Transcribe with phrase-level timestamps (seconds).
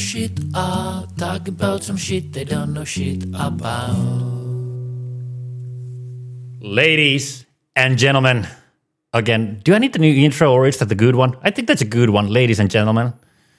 [0.00, 0.32] shit.
[0.54, 3.96] I'll talk about some shit they don't know shit about.
[6.60, 7.46] Ladies
[7.76, 8.46] and gentlemen,
[9.12, 11.36] again, do I need the new intro or is that the good one?
[11.42, 13.12] I think that's a good one, ladies and gentlemen.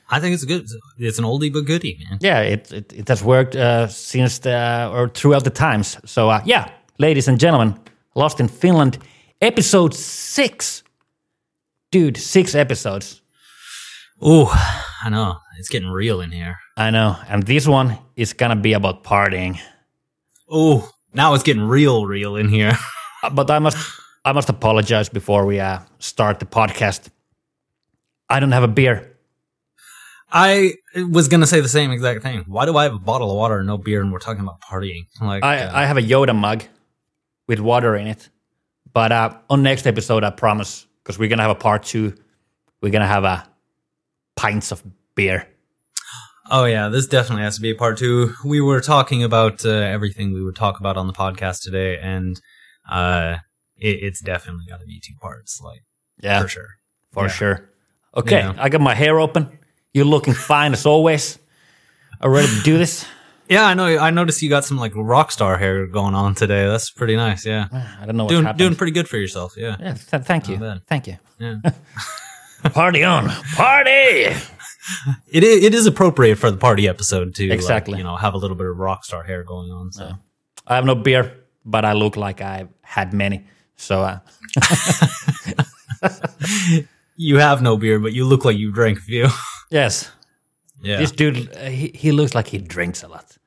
[0.09, 0.67] I think it's good.
[0.97, 2.19] It's an oldie but goodie, man.
[2.21, 5.97] Yeah, it it, it has worked uh, since the, or throughout the times.
[6.05, 7.79] So uh, yeah, ladies and gentlemen,
[8.13, 8.97] Lost in Finland,
[9.41, 10.83] episode six.
[11.91, 13.21] Dude, six episodes.
[14.23, 14.47] Ooh,
[15.03, 15.37] I know.
[15.61, 16.57] It's getting real in here.
[16.75, 19.59] I know, and this one is gonna be about partying.
[20.49, 22.71] Oh, now it's getting real, real in here.
[23.21, 23.77] Uh, But I must
[24.25, 27.09] I must apologize before we uh, start the podcast.
[28.27, 29.15] I don't have a beer.
[30.31, 32.43] I was gonna say the same exact thing.
[32.47, 34.61] Why do I have a bottle of water and no beer, and we're talking about
[34.61, 35.05] partying?
[35.21, 36.63] Like, I, uh, I have a Yoda mug
[37.47, 38.29] with water in it.
[38.91, 42.15] But uh, on next episode, I promise, because we're gonna have a part two.
[42.81, 43.47] We're gonna have a
[44.35, 44.81] pints of
[45.13, 45.47] beer.
[46.51, 48.33] Oh yeah, this definitely has to be a part two.
[48.45, 52.39] We were talking about uh, everything we would talk about on the podcast today, and
[52.89, 53.37] uh,
[53.77, 55.81] it, it's definitely got to be two parts, like
[56.21, 56.67] Yeah, for sure.
[57.11, 57.29] for Yeah.
[57.31, 57.69] sure.
[58.15, 58.53] Okay, Yeah.
[58.59, 59.57] I got my hair open.
[59.93, 61.39] You're looking fine as always.
[62.21, 63.05] Are ready to do this?
[63.49, 63.85] Yeah, I know.
[63.97, 66.67] I noticed you got some like rock star hair going on today.
[66.67, 67.45] That's pretty nice.
[67.45, 67.67] Yeah,
[67.99, 68.67] I don't know doing happening.
[68.67, 69.55] doing pretty good for yourself.
[69.57, 69.75] Yeah.
[69.79, 70.81] yeah, th- thank you, bad.
[70.87, 71.17] thank you.
[71.39, 71.57] Yeah.
[72.73, 74.27] Party on, party!
[75.27, 77.97] It is, it is appropriate for the party episode to like, Exactly.
[77.97, 79.91] you know have a little bit of rock star hair going on.
[79.91, 80.13] So
[80.67, 81.33] I have no beer,
[81.65, 83.45] but I look like I've had many.
[83.75, 84.19] So uh,
[87.15, 89.27] you have no beer, but you look like you drank a few.
[89.71, 90.11] yes,
[90.81, 90.97] yeah.
[90.97, 93.37] this dude, uh, he, he looks like he drinks a lot.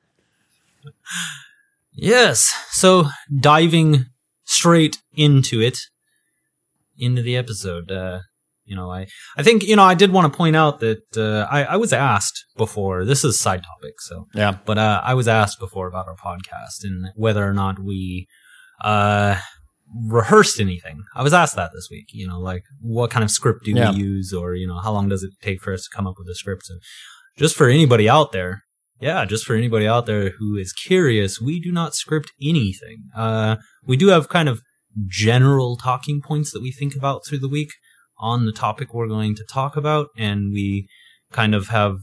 [1.93, 2.53] yes.
[2.71, 3.05] So
[3.39, 4.05] diving
[4.45, 5.77] straight into it,
[6.97, 7.91] into the episode.
[7.91, 8.19] Uh,
[8.65, 11.47] you know, I I think you know I did want to point out that uh,
[11.51, 13.05] I I was asked before.
[13.05, 14.57] This is side topic, so Yeah.
[14.65, 18.27] but uh, I was asked before about our podcast and whether or not we
[18.83, 19.35] uh,
[20.07, 21.03] rehearsed anything.
[21.15, 22.05] I was asked that this week.
[22.11, 23.91] You know, like what kind of script do Yeah.
[23.91, 26.15] we use, or you know, how long does it take for us to come up
[26.17, 26.63] with a script?
[26.65, 26.73] So,
[27.37, 28.61] just for anybody out there,
[28.99, 33.03] yeah, just for anybody out there who is curious, we do not script anything.
[33.15, 34.61] Uh, we do have kind of
[35.07, 37.69] general talking points that we think about through the week
[38.17, 40.87] on the topic we're going to talk about, and we
[41.31, 41.99] kind of have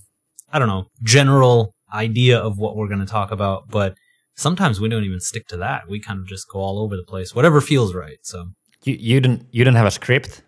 [0.52, 3.94] I don't know, general idea of what we're going to talk about, but
[4.34, 5.88] sometimes we don't even stick to that.
[5.88, 8.18] We kind of just go all over the place, whatever feels right.
[8.22, 8.48] So,
[8.84, 10.42] You you didn't you didn't have a script?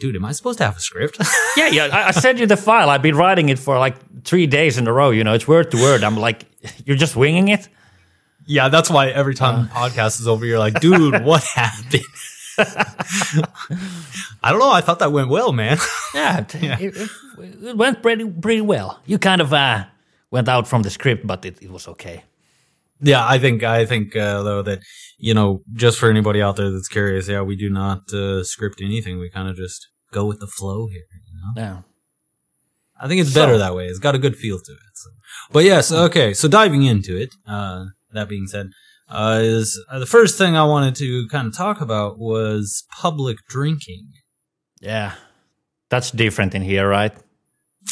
[0.00, 1.18] dude, am I supposed to have a script?
[1.56, 1.84] Yeah, yeah.
[1.92, 2.88] I, I sent you the file.
[2.88, 5.10] I've been writing it for like three days in a row.
[5.10, 6.04] You know, it's word to word.
[6.04, 6.44] I'm like,
[6.86, 7.68] you're just winging it.
[8.46, 9.62] yeah, that's why every time uh.
[9.64, 12.04] the podcast is over, you're like, dude, what happened?
[14.42, 14.70] I don't know.
[14.70, 15.78] I thought that went well, man.
[16.14, 17.10] Yeah, it, It, it,
[17.64, 18.98] it went pretty pretty well.
[19.06, 19.84] You kind of uh,
[20.30, 22.24] went out from the script, but it, it was okay.
[23.00, 24.80] yeah, I think, I think, uh, though, that,
[25.18, 28.80] you know, just for anybody out there that's curious, yeah, we do not uh, script
[28.82, 29.18] anything.
[29.20, 31.52] We kind of just go with the flow here, you know?
[31.62, 31.82] Yeah.
[33.00, 33.86] I think it's So- better that way.
[33.86, 34.94] It's got a good feel to it.
[34.94, 35.10] So.
[35.52, 36.34] But yes, okay.
[36.34, 38.70] So diving into it, uh, that being said,
[39.08, 43.38] uh, is uh, the first thing I wanted to kind of talk about was public
[43.48, 44.08] drinking.
[44.80, 45.14] Yeah.
[45.88, 47.12] That's different in here, right?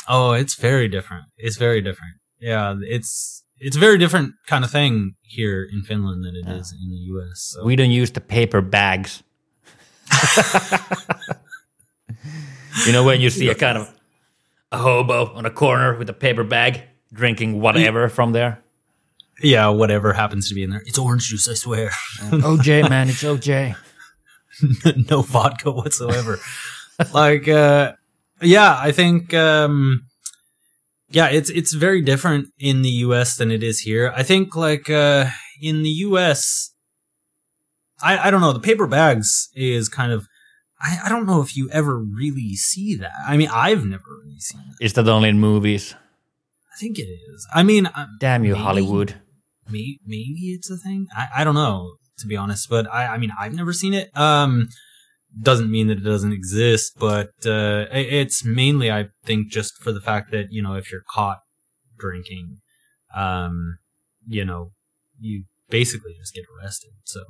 [0.09, 1.25] Oh, it's very different.
[1.39, 2.15] It's very different.
[2.39, 6.73] Yeah, it's it's a very different kind of thing here in Finland than it is
[6.73, 7.55] in the U.S.
[7.55, 7.65] So.
[7.65, 9.23] We don't use the paper bags.
[12.87, 13.93] you know when you see a kind of
[14.71, 18.63] a hobo on a corner with a paper bag drinking whatever from there.
[19.43, 21.49] Yeah, whatever happens to be in there, it's orange juice.
[21.49, 23.77] I swear, OJ, man, it's OJ.
[25.11, 26.39] no vodka whatsoever.
[27.13, 27.93] like, uh,
[28.41, 30.07] yeah, I think, um,
[31.11, 33.37] yeah, it's it's very different in the U.S.
[33.37, 34.13] than it is here.
[34.17, 35.27] I think, like, uh,
[35.61, 36.73] in the U.S.,
[38.03, 38.53] I I don't know.
[38.53, 40.27] The paper bags is kind of.
[40.79, 43.13] I, I don't know if you ever really see that.
[43.27, 44.85] I mean, I've never really seen that.
[44.85, 45.95] Is that only in movies?
[46.75, 47.47] I think it is.
[47.55, 47.89] I mean,
[48.21, 48.63] Damn you, Maybe.
[48.63, 49.15] Hollywood.
[49.69, 51.07] Maybe, maybe it's a thing.
[51.17, 52.69] I, I don't know, to be honest.
[52.69, 54.17] But I, I mean, I've never seen it.
[54.17, 54.69] Um,
[55.41, 60.01] doesn't mean that it doesn't exist, but uh, it's mainly, I think, just for the
[60.01, 61.39] fact that you know, if you're caught
[61.99, 62.59] drinking,
[63.15, 63.79] um,
[64.27, 64.73] you know,
[65.19, 66.91] you basically just get arrested.
[67.05, 67.21] So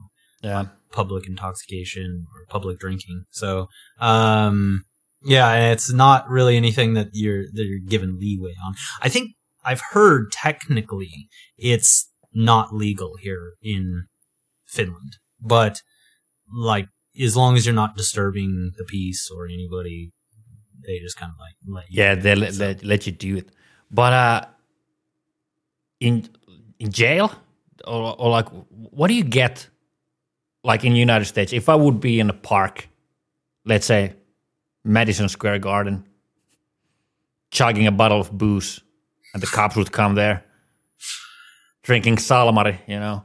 [0.42, 0.66] Yeah.
[0.92, 3.24] public intoxication or public drinking.
[3.30, 3.68] So,
[3.98, 4.84] um,
[5.24, 8.74] yeah, it's not really anything that you're that you're given leeway on.
[9.02, 9.32] I think
[9.64, 14.06] I've heard technically it's not legal here in
[14.66, 15.80] Finland, but
[16.54, 16.88] like
[17.20, 20.12] as long as you're not disturbing the peace or anybody,
[20.86, 22.02] they just kind of like let you.
[22.02, 23.48] Yeah, they let, So- let, let you do it.
[23.90, 24.40] But uh,
[26.00, 26.28] in
[26.78, 27.32] in jail
[27.86, 29.68] or, or like, what do you get?
[30.64, 32.88] Like in the United States, if I would be in a park,
[33.64, 34.14] let's say
[34.84, 36.04] Madison Square Garden,
[37.50, 38.80] chugging a bottle of booze,
[39.32, 40.44] and the cops would come there,
[41.86, 43.24] drinking Salmari, you know.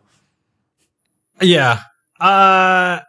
[1.42, 1.80] Yeah.
[2.20, 3.00] Uh,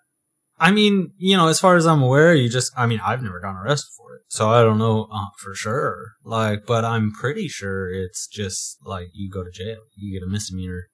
[0.59, 3.39] I mean, you know, as far as I'm aware, you just, I mean, I've never
[3.39, 4.23] gotten arrested for it.
[4.29, 6.13] So I don't know uh, for sure.
[6.25, 9.81] Like, but I'm pretty sure it's just like you go to jail.
[9.95, 10.89] You get a misdemeanor,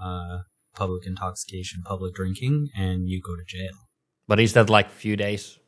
[0.00, 0.38] uh,
[0.76, 3.74] public intoxication, public drinking, and you go to jail.
[4.28, 5.58] But is that like few days,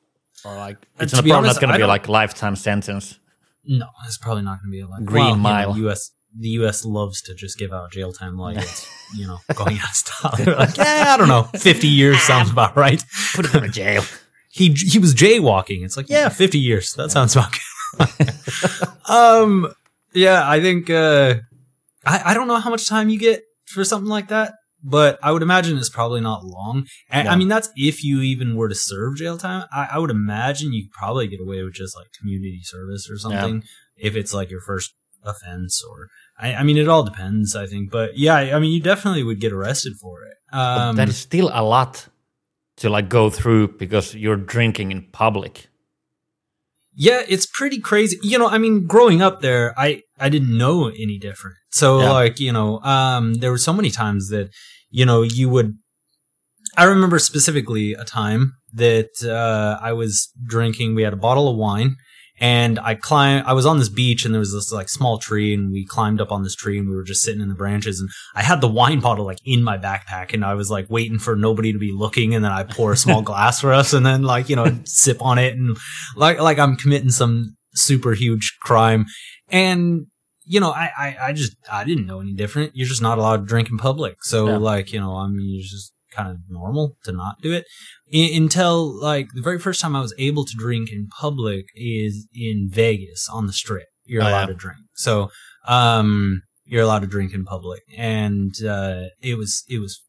[0.44, 3.18] or like Uh, it's to not probably honest, not going to be like lifetime sentence?
[3.64, 5.76] No, it's probably not going to be a like Green well, Mile.
[5.78, 6.10] U.S.
[6.36, 6.84] The U.S.
[6.84, 10.56] loves to just give out jail time like it's you know going out of style.
[10.56, 13.02] Like, yeah, I don't know, fifty years sounds about right.
[13.34, 14.04] Put him in jail.
[14.50, 15.84] He he was jaywalking.
[15.84, 16.92] It's like yeah, fifty years.
[16.94, 18.32] That sounds about good.
[19.08, 19.72] um,
[20.14, 21.34] yeah, I think uh,
[22.04, 24.54] I I don't know how much time you get for something like that.
[24.82, 26.86] But I would imagine it's probably not long.
[27.10, 29.66] And I mean, that's if you even were to serve jail time.
[29.72, 33.18] I, I would imagine you could probably get away with just like community service or
[33.18, 33.64] something
[33.96, 34.94] if it's like your first
[35.34, 35.96] offense or
[36.44, 39.40] I, I mean it all depends I think but yeah I mean you definitely would
[39.40, 42.06] get arrested for it um that is still a lot
[42.80, 45.54] to like go through because you're drinking in public.
[46.94, 50.88] yeah it's pretty crazy you know I mean growing up there I I didn't know
[50.88, 52.10] any different so Yeah.
[52.12, 54.46] like you know um there were so many times that
[54.90, 55.74] you know you would
[56.76, 60.94] I remember specifically a time that uh, I was drinking.
[60.94, 61.96] We had a bottle of wine,
[62.40, 63.46] and I climbed.
[63.46, 66.20] I was on this beach, and there was this like small tree, and we climbed
[66.20, 68.00] up on this tree, and we were just sitting in the branches.
[68.00, 71.18] And I had the wine bottle like in my backpack, and I was like waiting
[71.18, 74.04] for nobody to be looking, and then I pour a small glass for us, and
[74.04, 75.76] then like you know sip on it, and
[76.16, 79.06] like like I'm committing some super huge crime,
[79.48, 80.06] and
[80.50, 82.72] you know, I, I, I just, I didn't know any different.
[82.74, 84.16] You're just not allowed to drink in public.
[84.24, 84.56] So, Yeah.
[84.56, 87.64] like, you know, I mean, it's just kind of normal to not do it.
[88.12, 92.26] I, until, like, the very first time I was able to drink in public is
[92.34, 93.86] in Vegas on the strip.
[94.04, 94.46] You're Oh, allowed yeah.
[94.46, 94.80] to drink.
[94.94, 95.30] So,
[95.66, 97.82] um, you're allowed to drink in public.
[97.96, 100.02] And, uh, it was, it was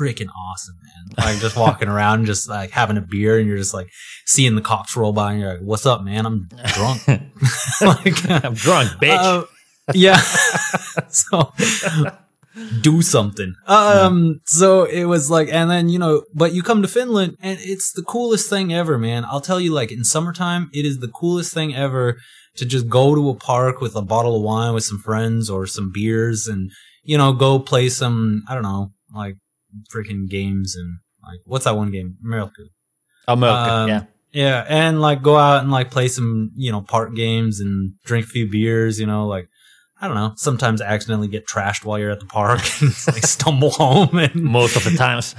[0.00, 1.26] freaking awesome, man.
[1.26, 3.88] Like, just walking around, just like having a beer, and you're just like
[4.26, 6.24] seeing the cops roll by, and you're like, what's up, man?
[6.26, 7.06] I'm drunk.
[7.82, 9.18] like, I'm drunk, bitch.
[9.18, 9.44] uh,
[9.94, 10.16] yeah.
[11.08, 11.52] so
[12.80, 13.54] do something.
[13.66, 17.58] Um so it was like and then you know, but you come to Finland and
[17.60, 19.24] it's the coolest thing ever, man.
[19.24, 22.18] I'll tell you like in summertime, it is the coolest thing ever
[22.56, 25.66] to just go to a park with a bottle of wine with some friends or
[25.66, 26.70] some beers and
[27.04, 29.36] you know, go play some I don't know, like
[29.94, 32.16] freaking games and like what's that one game?
[32.24, 32.62] America.
[33.28, 34.04] oh, um, yeah.
[34.32, 38.24] Yeah, and like go out and like play some, you know, park games and drink
[38.24, 39.48] a few beers, you know, like
[40.02, 43.70] I don't know, sometimes accidentally get trashed while you're at the park and like stumble
[43.70, 45.36] home and Most of the times.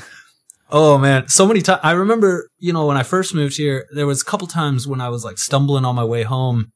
[0.72, 4.08] oh man, so many times I remember, you know, when I first moved here, there
[4.08, 6.72] was a couple times when I was like stumbling on my way home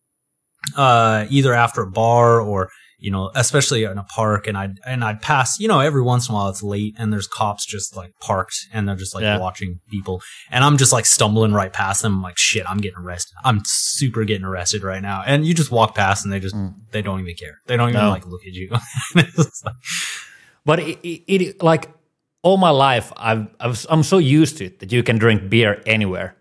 [0.75, 2.69] uh either after a bar or
[2.99, 6.27] you know, especially in a park and I'd and I'd pass, you know, every once
[6.27, 9.21] in a while it's late and there's cops just like parked and they're just like
[9.21, 9.37] Yeah.
[9.37, 12.13] watching people and I'm just like stumbling right past them.
[12.15, 13.35] I'm like, shit, I'm getting arrested.
[13.43, 15.21] I'm super getting arrested right now.
[15.25, 16.73] And you just walk past and they just Mm.
[16.91, 17.59] they don't even care.
[17.67, 18.09] They don't even No.
[18.09, 18.69] like look at you.
[19.15, 19.27] Like-
[20.65, 21.89] But it, it, it like
[22.43, 25.81] all my life, I've, I've I'm so used to it that you can drink beer
[25.85, 26.35] anywhere.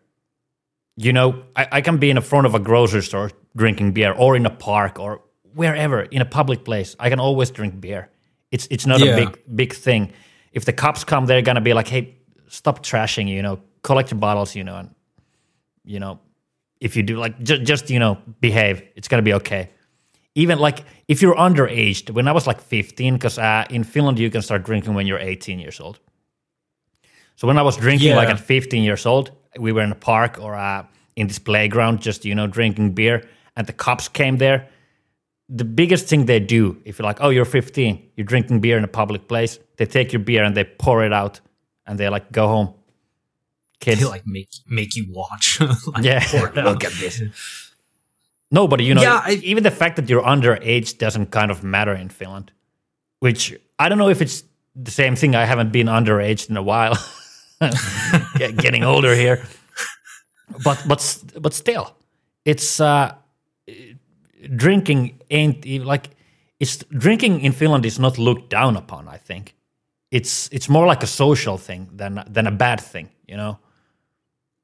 [0.96, 4.12] You know, I, I can be in the front of a grocery store drinking beer,
[4.12, 5.20] or in a park, or
[5.56, 6.96] wherever in a public place.
[7.00, 8.08] I can always drink beer.
[8.50, 9.12] It's it's not Yeah.
[9.12, 10.12] a big big thing.
[10.52, 12.14] If the cops come, they're gonna be like, "Hey,
[12.48, 14.54] stop trashing." You know, collect your bottles.
[14.54, 14.90] You know, and
[15.84, 16.18] you know,
[16.80, 19.68] if you do like just just you know behave, it's gonna be okay
[20.38, 24.30] even like if you're underaged when i was like 15 because uh, in finland you
[24.30, 25.98] can start drinking when you're 18 years old
[27.36, 28.16] so when i was drinking Yeah.
[28.16, 30.84] like at 15 years old we were in a park or uh,
[31.16, 33.22] in this playground just you know drinking beer
[33.56, 34.68] and the cops came there
[35.48, 38.84] the biggest thing they do if you're like oh you're 15 you're drinking beer in
[38.84, 41.40] a public place they take your beer and they pour it out
[41.86, 42.74] and they're like go home.
[43.78, 44.00] Kids.
[44.00, 45.60] They like make make you watch.
[45.86, 46.24] Like, yeah.
[46.30, 46.64] pour it out.
[46.64, 47.22] look at this.
[48.50, 51.62] No but you know Yeah, I- even the fact that you're underage doesn't kind of
[51.62, 52.52] matter in finland
[53.20, 54.44] which i don't know if it's
[54.84, 55.34] the same thing.
[55.34, 56.98] I haven't been underage in a while.
[58.36, 59.42] Getting older here.
[60.64, 61.94] But but but still
[62.44, 63.14] it's uh
[64.54, 66.10] drinking ain't like
[66.60, 69.54] it's drinking in finland is not looked down upon i think
[70.10, 73.58] it's it's more like a social thing than than a bad thing you know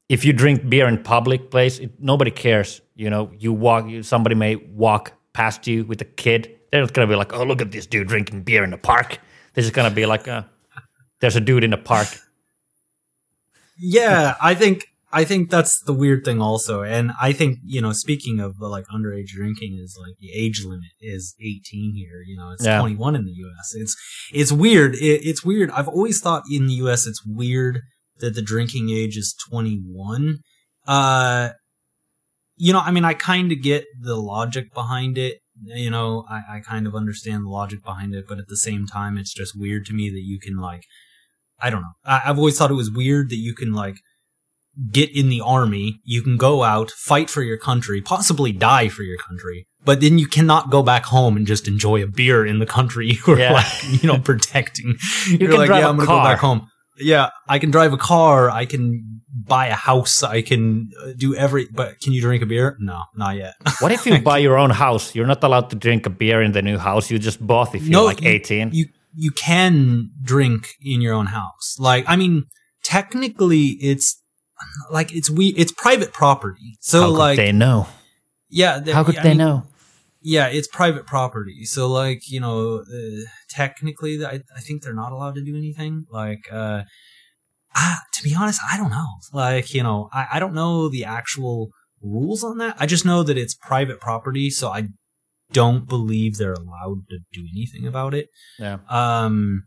[0.08, 4.34] if you drink beer in public place it, nobody cares you know you walk somebody
[4.34, 7.72] may walk past you with a kid, they're not gonna be like, "Oh, look at
[7.72, 9.18] this dude drinking beer in the park."
[9.54, 10.42] They're just gonna be like, uh,
[11.20, 12.08] "There's a dude in the park."
[13.84, 17.92] Yeah, I think I think that's the weird thing also, and I think you know,
[17.92, 22.22] speaking of uh, like underage drinking, is like the age limit is 18 here.
[22.26, 22.78] You know, it's Yeah.
[22.78, 23.74] 21 in the U.S.
[23.74, 23.96] It's
[24.32, 24.94] it's weird.
[24.94, 25.70] It, it's weird.
[25.70, 27.06] I've always thought in the U.S.
[27.06, 27.80] it's weird
[28.20, 30.38] that the drinking age is 21.
[30.86, 31.50] Uh,
[32.56, 35.38] you know, I mean, I kind of get the logic behind it.
[35.64, 38.86] You know, I, I kind of understand the logic behind it, but at the same
[38.86, 40.84] time, it's just weird to me that you can like,
[41.60, 41.92] I don't know.
[42.04, 43.96] I, I've always thought it was weird that you can like
[44.90, 49.02] get in the army, you can go out, fight for your country, possibly die for
[49.02, 52.58] your country, but then you cannot go back home and just enjoy a beer in
[52.58, 53.52] the country you were Yeah.
[53.52, 54.96] like, you know, protecting.
[55.28, 56.68] You can are like, drive yeah, a I'm gonna car." go back home.
[56.98, 58.50] Yeah, I can drive a car.
[58.50, 60.22] I can buy a house.
[60.22, 61.66] I can uh, do every.
[61.72, 62.76] But can you drink a beer?
[62.80, 63.54] No, not yet.
[63.80, 65.14] What if you buy your own house?
[65.14, 67.82] You're not allowed to drink a beer in the new house you just bought if
[67.82, 68.70] you're No, like you- 18.
[68.72, 71.76] you you can drink in your own house.
[71.78, 72.44] Like, I mean,
[72.84, 74.21] technically, it's
[74.90, 76.76] like it's we it's private property.
[76.80, 77.86] So How could like, they know?
[78.48, 79.64] yeah, the- How could I they mean, know?
[80.24, 81.64] Yeah, it's private property.
[81.64, 86.06] So like, you know, uh, technically, I, I think they're not allowed to do anything.
[86.10, 86.82] Like, uh,
[87.74, 89.08] ah, to be honest, I don't know.
[89.32, 92.76] Like, you know, I, I don't know the actual rules on that.
[92.78, 94.48] I just know that it's private property.
[94.50, 94.88] So I
[95.52, 98.28] don't believe they're allowed to do anything about it.
[98.60, 98.78] Yeah.
[98.88, 99.64] Um,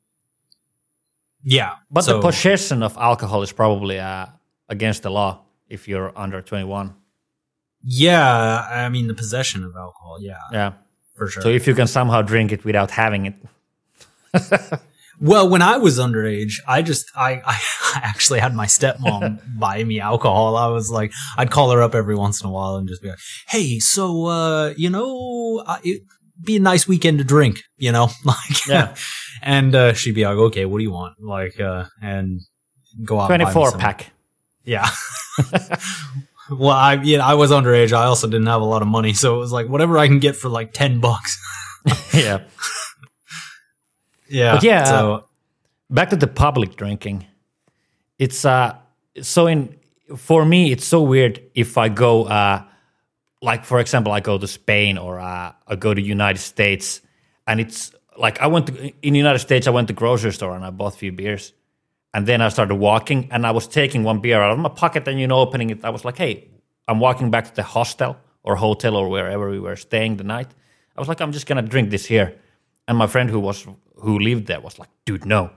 [1.43, 4.27] yeah, But so- the possession of alcohol is probably uh,
[4.69, 6.93] against the law if you're under 21.
[7.83, 10.71] yeah, I mean the possession of alcohol, yeah, Yeah.
[11.15, 11.43] for sure.
[11.43, 13.35] So if you can somehow drink it without having it.
[15.21, 17.57] well, when I was underage, I just I I
[18.11, 20.57] actually had my stepmom buy me alcohol.
[20.57, 23.09] I was like, I'd call her up every once in a while and just be
[23.09, 26.01] like, "Hey, so uh, you know, uh, it'd
[26.43, 28.95] be a nice weekend to drink, you know, like Yeah.
[29.41, 32.41] and uh, she'd be like, "Okay, what do you want?" Like, uh, and
[33.05, 34.11] go out and buy me 24 some- pack.
[34.65, 34.89] Yeah.
[36.49, 37.93] well, I yeah, I was underage.
[37.93, 40.19] I also didn't have a lot of money, so it was like whatever I can
[40.19, 41.39] get for like ten bucks.
[42.13, 42.43] yeah.
[44.27, 44.55] yeah.
[44.55, 45.25] But yeah, So
[45.89, 47.25] back to the public drinking
[48.17, 48.75] it's uh
[49.21, 49.75] so in
[50.15, 52.63] for me it's so weird if i go uh
[53.41, 57.01] like for example i go to spain or uh, i go to united states
[57.47, 60.55] and it's like i went to in the united states i went to grocery store
[60.55, 61.53] and i bought a few beers
[62.15, 65.07] and then i started walking and i was taking one beer out of my pocket
[65.07, 66.33] and you know opening it i was like hey
[66.87, 70.49] i'm walking back to the hostel or hotel or wherever we were staying the night
[70.95, 72.29] i was like i'm just gonna drink this here
[72.87, 73.67] and my friend who was
[74.05, 75.51] who lived there was like dude no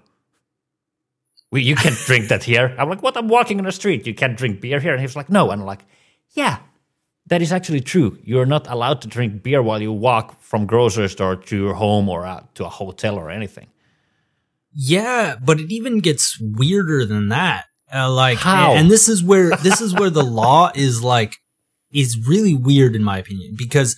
[1.50, 2.74] we, you can't drink that here.
[2.78, 3.16] I'm like, what?
[3.16, 4.06] I'm walking in the street.
[4.06, 4.92] You can't drink beer here.
[4.92, 5.50] And he was like, no.
[5.50, 5.84] And I'm like,
[6.32, 6.58] yeah,
[7.26, 8.18] that is actually true.
[8.22, 12.08] You're not allowed to drink beer while you walk from grocery store to your home
[12.08, 13.68] or uh, to a hotel or anything.
[14.72, 17.64] Yeah, but it even gets weirder than that.
[17.92, 18.74] Uh, like, How?
[18.74, 21.36] and this is where this is where the law is like
[21.92, 23.96] is really weird in my opinion because,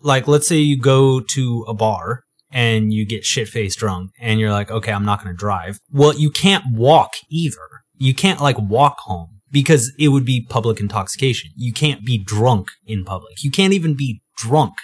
[0.00, 4.40] like, let's say you go to a bar and you get shit faced drunk and
[4.40, 5.78] you're like, okay, I'm not going to drive.
[5.90, 7.82] Well, you can't walk either.
[7.98, 11.50] You can't like walk home because it would be public intoxication.
[11.56, 13.42] You can't be drunk in public.
[13.42, 14.74] You can't even be drunk.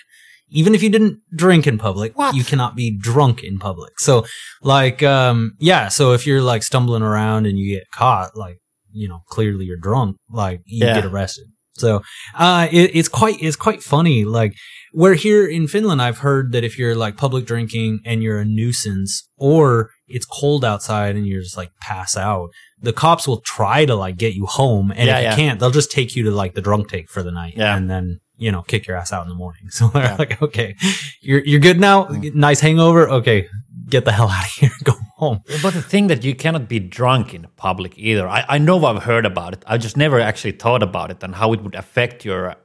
[0.52, 2.34] Even if you didn't drink in public, What?
[2.34, 3.98] you cannot be drunk in public.
[3.98, 4.24] So,
[4.62, 5.88] like, um, yeah.
[5.88, 8.58] So if you're like stumbling around and you get caught, like,
[8.92, 10.94] you know, clearly you're drunk, like you Yeah.
[10.94, 11.44] get arrested.
[11.78, 12.02] So,
[12.38, 14.24] uh, it, it's quite, it's quite funny.
[14.26, 14.52] Like,
[14.92, 18.44] where here in Finland, I've heard that if you're like public drinking and you're a
[18.44, 23.86] nuisance or it's cold outside and you're just like pass out, the cops will try
[23.86, 24.90] to like get you home.
[24.94, 25.30] And Yeah, if yeah.
[25.30, 27.54] you can't, they'll just take you to like the drunk take for the night.
[27.56, 27.74] Yeah.
[27.74, 29.64] And then, you know, kick your ass out in the morning.
[29.70, 30.16] So they're Yeah.
[30.22, 30.74] like, okay,
[31.20, 32.04] you're, you're good now.
[32.06, 32.34] Mm.
[32.34, 33.02] Nice hangover.
[33.18, 33.48] Okay.
[33.88, 34.70] Get the hell out of here.
[34.84, 35.38] Go home.
[35.62, 38.26] But the thing that you cannot be drunk in public either.
[38.28, 39.62] I, I know I've heard about it.
[39.72, 42.56] I just never actually thought about it and how it would affect your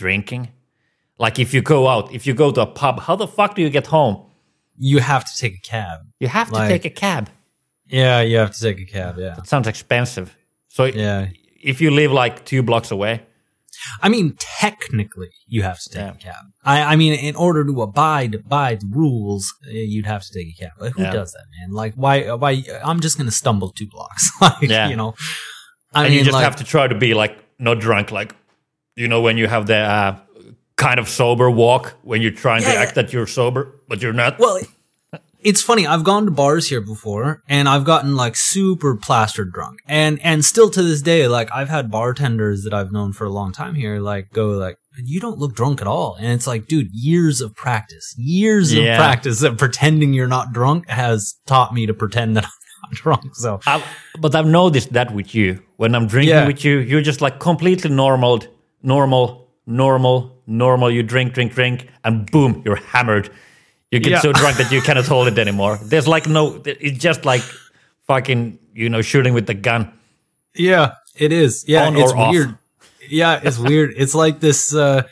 [0.00, 0.48] drinking.
[1.18, 3.62] Like if you go out, if you go to a pub, how the fuck do
[3.62, 4.16] you get home?
[4.78, 5.98] You have to take a cab.
[6.20, 7.28] You have to Like- take a cab.
[7.86, 8.20] Yeah.
[8.22, 9.16] You have to take a cab.
[9.18, 9.36] Yeah.
[9.38, 10.28] It sounds expensive.
[10.68, 11.28] So Yeah.
[11.62, 13.22] if you live like two blocks away,
[14.00, 16.10] I mean, technically, you have to take Yeah.
[16.12, 16.44] a cab.
[16.64, 20.48] I, I mean, in order to abide by the rules, uh, you'd have to take
[20.54, 20.72] a cab.
[20.78, 21.12] But who Yeah.
[21.12, 21.72] does that, man?
[21.72, 22.32] Like, why?
[22.34, 22.62] Why?
[22.84, 24.30] I'm just gonna stumble two blocks.
[24.40, 24.88] like, Yeah.
[24.88, 25.14] you know.
[25.94, 28.34] I and mean, you just like, have to try to be like not drunk, like
[28.96, 30.16] you know when you have the uh,
[30.76, 32.80] kind of sober walk when you're trying to Yeah.
[32.82, 34.38] act that you're sober, but you're not.
[34.38, 34.58] Well,
[35.42, 35.86] it's funny.
[35.86, 40.44] I've gone to bars here before, and I've gotten like super plastered drunk, and and
[40.44, 43.74] still to this day, like I've had bartenders that I've known for a long time
[43.74, 46.16] here, like go like, you don't look drunk at all.
[46.20, 48.92] And it's like, dude, years of practice, years Yeah.
[48.92, 52.44] of practice of pretending you're not drunk has taught me to pretend that
[52.84, 53.34] I'm not drunk.
[53.36, 53.82] So I've,
[54.20, 55.62] but I've noticed that with you.
[55.76, 56.46] When I'm drinking Yeah.
[56.46, 58.42] with you, you're just like completely normal,
[58.82, 60.90] normal, normal, normal.
[60.90, 63.30] You drink, drink, drink, and boom, you're hammered.
[63.92, 64.20] You get Yeah.
[64.20, 65.78] so drunk that you cannot hold it anymore.
[65.82, 67.42] There's like no, it's just like
[68.08, 69.92] fucking, you know, shooting with the gun.
[70.54, 71.64] Yeah, it is.
[71.68, 72.32] Yeah, On it's or off.
[72.32, 72.58] weird.
[73.08, 73.92] Yeah, it's weird.
[74.02, 74.74] It's like this.
[74.74, 75.02] uh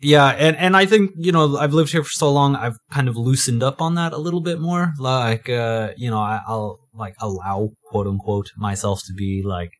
[0.00, 2.56] Yeah, and and I think you know I've lived here for so long.
[2.56, 4.92] I've kind of loosened up on that a little bit more.
[4.98, 9.70] Like, uh you know, I, I'll like allow quote unquote myself to be like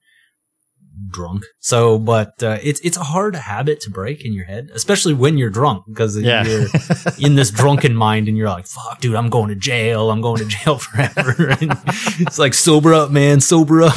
[1.09, 1.45] drunk.
[1.61, 5.39] So, but uh, it's it's a hard habit to break in your head, especially when
[5.39, 6.45] you're drunk because Yeah.
[6.45, 6.67] you're
[7.19, 10.11] in this drunken mind and you're like, "Fuck, dude, I'm going to jail.
[10.11, 11.35] I'm going to jail forever."
[12.21, 13.95] it's like sober up, man, sober up.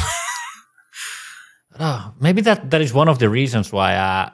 [1.78, 3.94] Oh, maybe that, that is one of the reasons why.
[3.96, 4.30] Uh,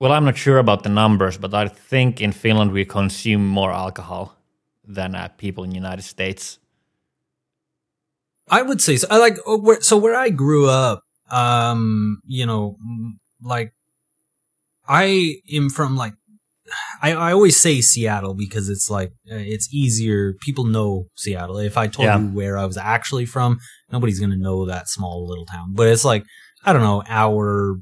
[0.00, 3.72] well, I'm not sure about the numbers, but I think in Finland we consume more
[3.72, 4.36] alcohol
[4.86, 6.58] than uh, people in the United States.
[8.48, 9.08] I would say so.
[9.10, 11.02] I like where, so where I grew up.
[11.30, 12.76] Um, you know,
[13.42, 13.72] like
[14.88, 16.14] I am from like
[17.02, 20.34] I, I always say Seattle because it's like uh, it's easier.
[20.40, 21.58] People know Seattle.
[21.58, 22.18] If I told Yeah.
[22.18, 23.58] you where I was actually from,
[23.90, 25.74] nobody's gonna know that small little town.
[25.74, 26.24] But it's like
[26.64, 27.76] I don't know, hour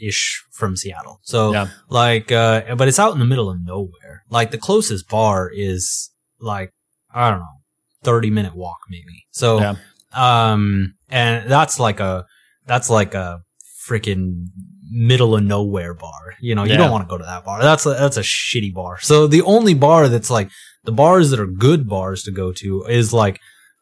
[0.00, 1.20] ish from Seattle.
[1.22, 1.68] So Yeah.
[1.88, 4.22] like, uh, but it's out in the middle of nowhere.
[4.30, 6.70] Like the closest bar is like
[7.14, 7.60] I don't know,
[8.02, 9.26] thirty minute walk maybe.
[9.30, 9.74] So Yeah.
[10.14, 12.24] um, and that's like a
[12.66, 13.42] that's like a
[13.88, 14.46] freaking
[14.90, 16.34] middle of nowhere bar.
[16.40, 17.62] You know, you don't want to go to that bar.
[17.62, 19.00] That's a, that's a shitty bar.
[19.00, 20.50] So the only bar that's like
[20.84, 23.40] the bars that are good bars to go to is like,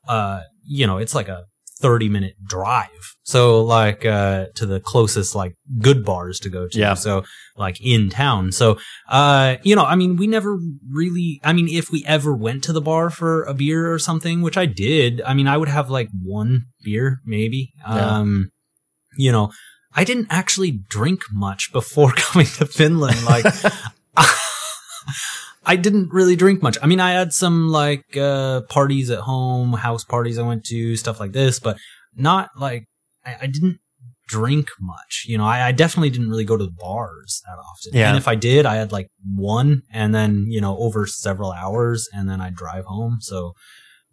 [0.08, 1.44] uh, you know, it's like a
[1.80, 2.88] 30 minute drive.
[3.22, 6.78] So like, uh, to the closest like good bars to go to.
[6.78, 6.94] Yeah.
[6.94, 7.24] So
[7.56, 8.52] like in town.
[8.52, 12.62] So, uh, you know, I mean, we never really, I mean, if we ever went
[12.64, 15.68] to the bar for a beer or something, which I did, I mean, I would
[15.68, 17.72] have like one beer maybe.
[17.78, 18.18] Yeah.
[18.18, 18.50] Um,
[19.16, 19.52] you know,
[19.94, 23.24] I didn't actually drink much before coming to Finland.
[23.24, 23.44] Like,
[25.64, 26.78] I didn't really drink much.
[26.82, 30.96] I mean, I had some like uh parties at home, house parties I went to,
[30.96, 31.78] stuff like this, but
[32.16, 32.86] not like
[33.24, 33.78] I, I didn't
[34.26, 35.24] drink much.
[35.26, 37.98] You know, I, I definitely didn't really go to the bars that often.
[37.98, 38.08] Yeah.
[38.08, 42.08] And if I did, I had like one and then, you know, over several hours
[42.12, 43.18] and then I'd drive home.
[43.20, 43.54] So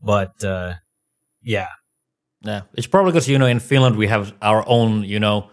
[0.01, 0.75] but uh
[1.41, 1.69] yeah.
[2.47, 5.49] Yeah, it's probably because you know in Finland we have our own you know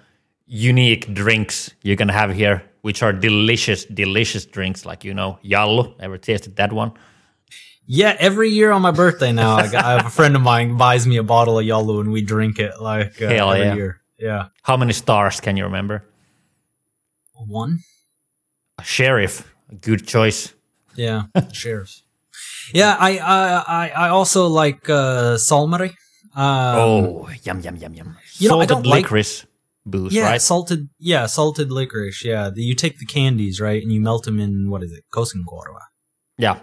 [0.46, 5.94] unique drinks you can have here, which are delicious, delicious drinks like you know jallu.
[6.00, 6.92] Ever tasted that one?
[7.87, 10.78] Yeah, every year on my birthday now, I, got, I have a friend of mine
[10.78, 13.74] buys me a bottle of Jallu and we drink it like uh, Hell every yeah.
[13.74, 14.00] year.
[14.18, 16.02] Yeah, How many stars can you remember?
[17.46, 17.80] one.
[18.78, 20.54] A sheriff, a good choice.
[20.96, 22.02] Yeah, sheriffs.
[22.72, 25.94] Yeah, I I I, I also like uh, Salmari.
[26.37, 28.16] Um, oh, yum yum yum yum.
[28.38, 29.47] you know, I Salted don't like- licorice
[29.87, 30.40] booze, yeah, right?
[30.42, 30.88] salted.
[30.99, 32.25] Yeah, salted licorice.
[32.25, 35.05] Yeah, the, you take the candies right and you melt them in what is it,
[35.12, 35.81] Koskenkorva.
[36.38, 36.59] yeah,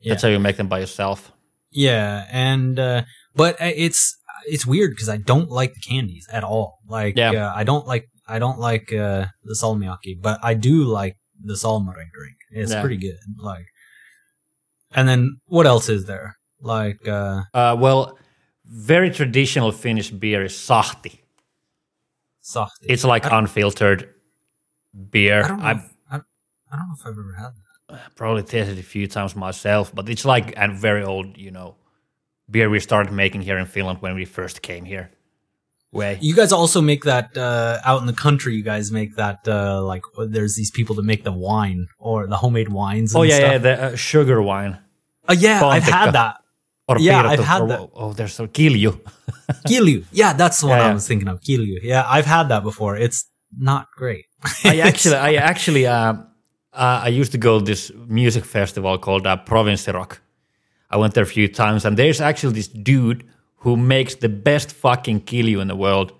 [0.00, 0.12] Yeah.
[0.14, 1.30] that's how you make them by yourself.
[1.70, 3.02] Yeah, and uh,
[3.36, 6.80] but uh, it's it's weird because I don't like the candies at all.
[6.88, 7.30] Like, Yeah.
[7.48, 11.54] uh, I don't like I don't like uh, the salmiakki, but I do like the
[11.54, 12.36] salmari drink.
[12.50, 12.80] It's Yeah.
[12.80, 13.18] pretty good.
[13.38, 13.66] Like,
[14.94, 16.36] and then what else is there?
[16.60, 18.18] Like, uh, Uh, well,
[18.74, 21.18] very traditional Finnish beer is sahti.
[22.42, 22.68] sahti.
[22.88, 24.08] It's like unfiltered
[25.10, 25.42] beer.
[25.44, 25.64] I don't know.
[25.66, 26.16] I've if- I,
[26.72, 27.50] I don't know if I've ever had
[27.90, 28.16] that.
[28.16, 31.76] probably tasted a few times myself, but it's like a very old, you know,
[32.50, 35.10] beer we started making here in Finland when we first came here.
[35.92, 36.16] Way.
[36.22, 38.54] You guys also make that uh, out in the country.
[38.54, 42.36] You guys make that uh, like there's these people that make the wine or the
[42.38, 43.12] homemade wines.
[43.14, 43.52] And Oh yeah, stuff.
[43.52, 44.78] yeah, the uh, sugar wine.
[45.28, 46.41] Uh, yeah, I've had that.
[46.96, 47.80] Or Yeah, I've had or- that.
[47.94, 48.98] Oh, there's so kilju.
[49.66, 50.04] Kilju.
[50.12, 50.94] Yeah, that's what Yeah, I yeah.
[50.94, 51.40] was thinking of.
[51.40, 51.78] Kilju.
[51.82, 52.96] Yeah, I've had that before.
[52.96, 53.26] It's
[53.58, 54.26] not great.
[54.64, 56.14] I actually, I actually, uh,
[56.72, 60.18] uh, I used to go to this music festival called uh, Provinssirock.
[60.90, 63.24] I went there a few times, and there's actually this dude
[63.56, 66.12] who makes the best fucking kilju in the world.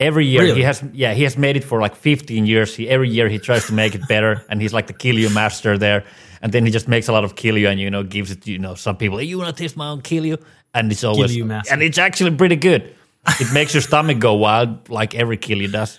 [0.00, 0.54] Every year Really?
[0.56, 2.76] he has, yeah, he has made it for like 15 years.
[2.76, 5.76] He every year he tries to make it better, and he's like the kilju master
[5.76, 6.04] there.
[6.42, 8.58] And then he just makes a lot of kilju, and you know gives it, you
[8.58, 9.18] know, some people.
[9.18, 10.42] Hey, you want to taste my own kilju?
[10.74, 11.72] And it's always, master.
[11.72, 12.94] and it's actually pretty good.
[13.40, 15.98] It makes your stomach go wild, like every kilju does,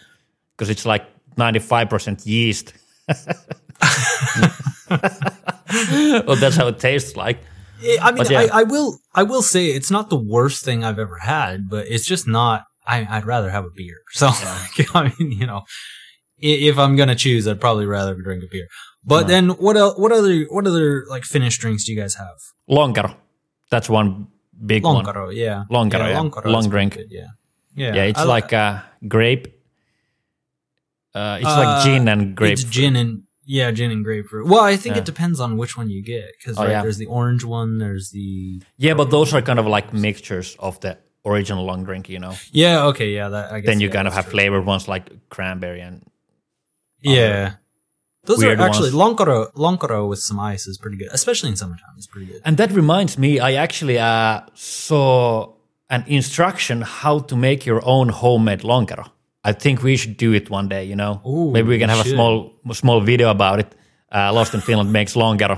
[0.55, 2.73] because it's like 95% yeast.
[6.25, 7.39] well, that's how it tastes like.
[8.01, 8.41] I mean, yeah.
[8.41, 11.87] I, I will, I will say it's not the worst thing I've ever had, but
[11.87, 12.65] it's just not.
[12.85, 13.97] I, I'd rather have a beer.
[14.11, 14.27] So,
[14.93, 15.63] I mean, you know,
[16.37, 18.67] if I'm gonna choose, I'd probably rather drink a beer.
[19.03, 22.37] But then what el- what other what other like Finnish drinks do you guys have?
[22.69, 23.15] Lonkero.
[23.71, 24.27] That's one
[24.65, 25.05] big one.
[25.05, 25.29] Yeah.
[25.31, 25.63] Yeah.
[25.71, 26.95] Lonkero Long drink.
[26.95, 27.27] good, yeah.
[27.75, 27.95] Yeah.
[27.95, 29.47] Yeah, it's I li- like uh, grape.
[31.15, 32.53] Uh, it's Uh, like gin and grape.
[32.53, 34.47] It's gin and yeah, gin and grapefruit.
[34.47, 35.01] Well, I think Yeah.
[35.01, 36.81] it depends on which one you get because Oh, right, yeah.
[36.83, 40.79] there's the orange one, there's the Yeah, but those are kind of like mixtures of
[40.81, 42.35] the original long drink, you know.
[42.51, 42.85] yeah.
[42.87, 43.29] Okay, yeah.
[43.29, 44.31] That I guess then you yeah, kind of have true.
[44.33, 46.03] flavored ones like cranberry and
[47.01, 47.53] Yeah.
[48.29, 49.01] Those are actually ones.
[49.03, 49.37] lonkero.
[49.65, 51.93] Lonkero with some ice is pretty good, especially in summertime.
[51.99, 52.41] It's pretty good.
[52.45, 55.53] And that reminds me, I actually uh, saw
[55.89, 59.05] an instruction how to make your own homemade lonkero.
[59.49, 60.83] I think we should do it one day.
[60.91, 62.13] You know, Ooh, maybe we can we have should.
[62.13, 62.35] a small
[62.73, 63.69] small video about it.
[64.15, 65.57] Uh, Lost in Finland makes lonkero,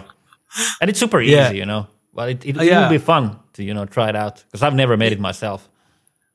[0.80, 1.36] and it's super easy.
[1.36, 1.52] Yeah.
[1.62, 1.82] You know,
[2.14, 2.82] but it, it, Uh, it yeah.
[2.82, 5.68] will be fun to you know try it out because I've never made it myself.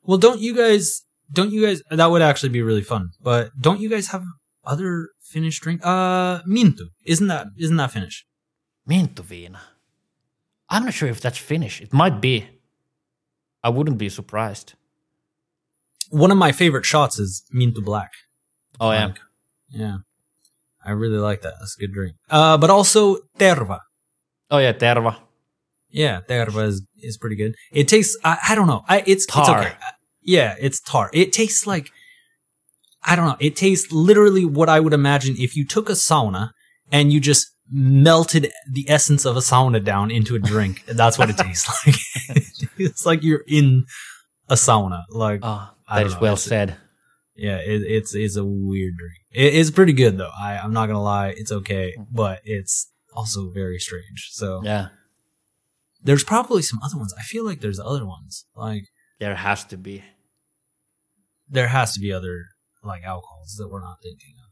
[0.03, 1.03] Well, don't you guys?
[1.33, 1.79] Don't you guys?
[1.91, 3.11] That would actually be really fun.
[3.21, 4.23] But don't you guys have
[4.65, 5.81] other Finnish drink?
[5.85, 6.85] Uh, mintu.
[7.05, 8.17] Isn't that isn't that Finnish?
[8.89, 9.61] Mintuviina.
[10.73, 11.75] I'm not sure if that's Finnish.
[11.87, 12.37] It might be.
[13.63, 14.69] I wouldn't be surprised.
[16.25, 18.13] One of my favorite shots is mintu black.
[18.81, 19.21] Oh yeah, Like,
[19.69, 19.97] yeah.
[20.89, 21.55] I really like that.
[21.61, 22.15] That's a good drink.
[22.31, 23.01] Uh, but also
[23.39, 23.81] terva.
[24.51, 25.13] oh yeah, terva.
[25.91, 26.77] Yeah, terva is,
[27.11, 27.53] is pretty good.
[27.73, 28.17] It tastes.
[28.25, 28.83] I, I don't know.
[28.89, 29.61] I it's It's Tar.
[29.61, 29.73] okay.
[30.23, 31.11] Yeah, it's tar.
[31.13, 31.87] It tastes like.
[33.07, 33.37] I don't know.
[33.41, 36.51] It tastes literally what I would imagine if you took a sauna
[36.91, 40.85] and you just melted the essence of a sauna down into a drink.
[40.89, 41.95] That's what it tastes like.
[42.79, 43.85] it's like you're in
[44.49, 45.05] a sauna.
[45.11, 46.21] Like Oh, I don't is know.
[46.21, 46.77] well It's- said.
[47.39, 49.19] Yeah, it, it's it's a weird drink.
[49.31, 50.31] It, it's pretty good though.
[50.41, 52.07] I I'm not gonna lie, it's okay, mm.
[52.11, 54.31] but it's also very strange.
[54.33, 54.89] So Yeah,
[56.03, 57.13] there's probably some other ones.
[57.19, 58.47] I feel like there's other ones.
[58.57, 58.85] Like
[59.21, 60.03] there has to be.
[61.49, 62.47] there has to be other
[62.87, 64.51] like alcohols that we're not thinking of.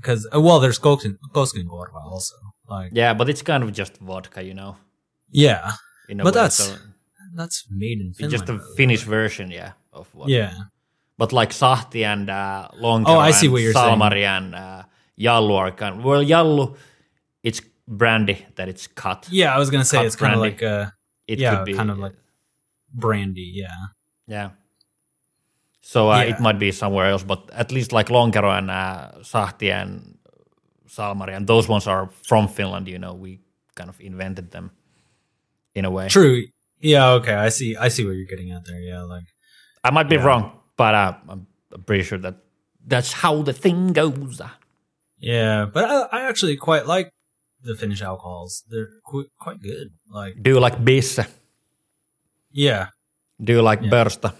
[0.00, 2.34] Because uh, well, there's Kosken Korva also.
[2.68, 4.76] Like Yeah, but it's kind of just vodka, you know.
[5.30, 5.72] yeah,
[6.08, 6.76] a But way, that's so
[7.34, 8.32] that's made in Finland.
[8.32, 8.76] just a by the way.
[8.76, 10.30] Finnish version, yeah, of vodka.
[10.32, 10.52] Yeah,
[11.18, 13.98] But like Sahti and uh, Lonkero Oh, I see what you're saying.
[13.98, 14.82] Salmari and uh,
[15.18, 16.76] Jallu are kind well, Jallu,
[17.42, 19.28] it's brandy that it's cut.
[19.30, 19.54] yeah.
[19.54, 20.86] I was gonna say it's kind of like uh
[21.26, 22.16] It yeah, could be kind of like
[22.92, 23.52] brandy.
[23.62, 23.78] Yeah,
[24.26, 24.50] yeah.
[25.86, 26.30] So uh, Yeah.
[26.34, 30.16] it might be somewhere else, but at least like Lonkero and uh, Sahti and
[30.88, 32.88] Salmari and those ones are from Finland.
[32.88, 33.40] You know, we
[33.76, 34.70] kind of invented them
[35.74, 36.08] in a way.
[36.08, 36.44] true.
[36.80, 37.34] Yeah, okay.
[37.34, 37.76] I see.
[37.76, 38.80] I see what you're getting at there.
[38.80, 39.24] Yeah, like
[39.84, 40.24] I might be Yeah.
[40.26, 41.46] wrong, but uh, I'm
[41.86, 42.34] pretty sure that
[42.86, 44.40] that's how the thing goes.
[45.18, 47.10] Yeah, but I, I actually quite like
[47.62, 48.64] the Finnish alcohols.
[48.68, 49.88] They're qu- quite good.
[50.10, 51.24] Like, Do you like bisse?
[52.52, 52.88] yeah,
[53.42, 53.90] Do you like Yeah.
[53.90, 54.34] börsta?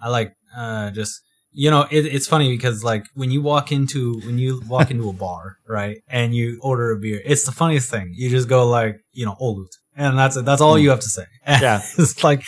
[0.00, 1.20] I like uh, just
[1.52, 5.08] you know it, it's funny because like when you walk into when you walk into
[5.08, 8.12] a bar right and you order a beer, it's the funniest thing.
[8.14, 10.44] You just go like you know olut, and that's it.
[10.44, 11.26] That's all you have to say.
[11.46, 11.62] Hmm.
[11.62, 11.82] Yeah.
[11.98, 12.42] it's like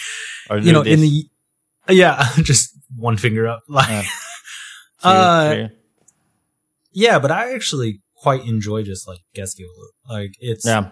[0.51, 1.25] Or you know in the
[1.88, 3.61] yeah, just one finger up.
[3.68, 4.03] Like Yeah.
[5.03, 5.68] Uh,
[6.92, 9.92] yeah, but I actually quite enjoy just like keskiolut.
[10.09, 10.90] Like it's yeah,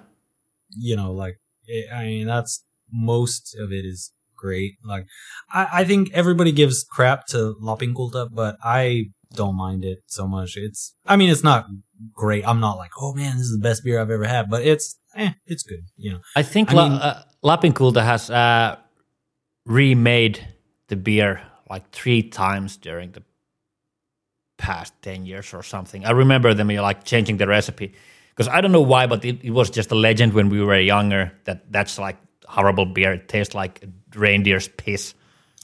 [0.70, 4.74] you know, like it, I mean, that's most of it is great.
[4.84, 5.06] Like
[5.52, 10.56] I, I think everybody gives crap to Lapinkulta, but I don't mind it so much.
[10.56, 11.66] It's, I mean, it's not
[12.14, 12.46] great.
[12.46, 14.98] I'm not like, oh man, this is the best beer I've ever had, but it's,
[15.16, 15.84] eh, it's good.
[15.96, 18.76] You know, I think I La- mean- uh, has uh,
[19.64, 20.46] remade
[20.88, 23.22] the beer like three times during the
[24.58, 26.04] past 10 years or something.
[26.04, 27.92] I remember them like changing the recipe
[28.30, 30.78] because I don't know why, but it, it was just a legend when we were
[30.78, 33.12] younger that that's like horrible beer.
[33.14, 35.14] It tastes like reindeer's piss.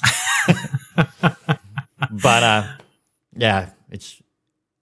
[0.96, 2.66] but uh,
[3.36, 4.20] yeah, it's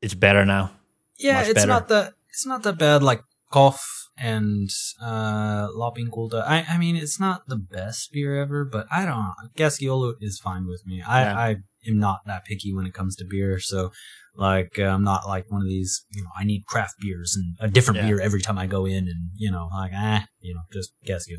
[0.00, 0.70] it's better now.
[1.18, 1.66] yeah, Much it's better.
[1.68, 3.02] not the it's not that bad.
[3.02, 4.68] Like Koff and
[5.02, 6.42] uh Lapinkulta.
[6.46, 10.14] I, I mean, it's not the best beer ever, but I don't know.
[10.20, 11.02] Is fine with me.
[11.02, 11.38] I, Yeah.
[11.38, 11.48] I
[11.88, 13.90] am not that picky when it comes to beer, so
[14.36, 16.04] like uh, I'm not like one of these.
[16.12, 18.06] You know, I need craft beers and a different Yeah.
[18.08, 21.34] beer every time I go in, and you know, like ah, you know, just keski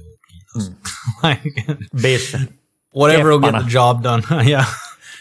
[0.53, 0.73] Hmm.
[1.23, 1.43] like
[1.95, 2.51] Biss.
[2.91, 4.21] whatever will get the job done.
[4.45, 4.65] yeah,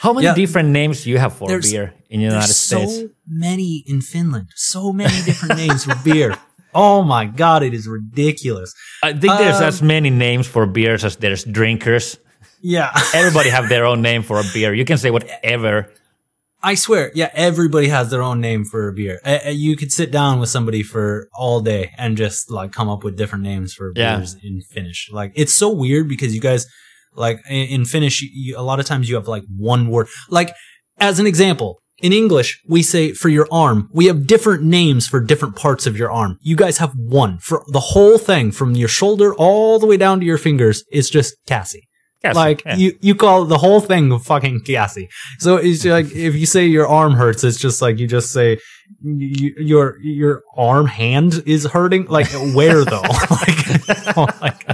[0.01, 0.35] How many Yeah.
[0.35, 2.97] different names do you have for There's- beer in the United there's States?
[2.97, 4.49] so many in Finland.
[4.57, 6.35] So many different names for beer.
[6.75, 8.73] Oh my god, it is ridiculous.
[9.03, 12.19] I think there's Um, as many names for beers as there's drinkers.
[12.63, 12.91] Yeah.
[13.15, 14.75] Everybody have their own name for a beer.
[14.75, 15.91] You can say whatever.
[16.63, 19.19] I swear, yeah, everybody has their own name for a beer.
[19.25, 23.03] Uh, you could sit down with somebody for all day and just like come up
[23.03, 24.17] with different names for Yeah.
[24.19, 25.09] beers in Finnish.
[25.11, 26.67] Like it's so weird because you guys,
[27.17, 30.09] like in, in Finnish, you, a lot of times you have like one word.
[30.29, 30.55] Like
[30.99, 35.21] as an example, in English, we say for your arm, we have different names for
[35.21, 36.39] different parts of your arm.
[36.43, 40.21] You guys have one for the whole thing from your shoulder all the way down
[40.21, 40.85] to your fingers.
[40.91, 41.87] It's just Cassie.
[42.23, 42.77] Yes, Like yeah.
[42.77, 45.09] you, you call the whole thing fucking Cassie.
[45.39, 48.59] So it's like if you say your arm hurts, it's just like you just say
[49.03, 52.07] y- your your arm hand is hurting.
[52.07, 53.01] Like where though?
[53.31, 54.67] like, oh like,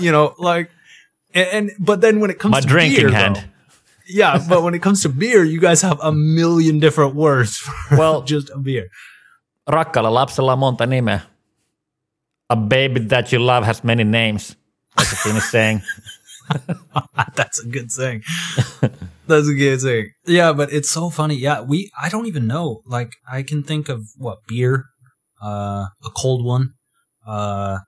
[0.00, 0.70] you know, like
[1.34, 3.36] and, and but then when it comes my to drinking beer, hand.
[3.36, 3.42] though-
[4.14, 7.96] yeah, but when it comes to beer, you guys have a million different words for
[7.98, 8.88] Well- just a beer.
[9.68, 11.20] Rakkaalla lapsella on monta nimeä.
[12.50, 14.56] A baby that you love has many names.
[14.96, 15.82] That's a Finnish saying.
[17.36, 18.22] That's a good thing.
[19.28, 20.10] That's a good thing.
[20.26, 21.36] Yeah, but it's so funny.
[21.36, 22.82] Yeah, we I don't even know.
[22.86, 24.84] Like I can think of what beer,
[25.42, 26.70] uh, a cold one,
[27.26, 27.78] uh.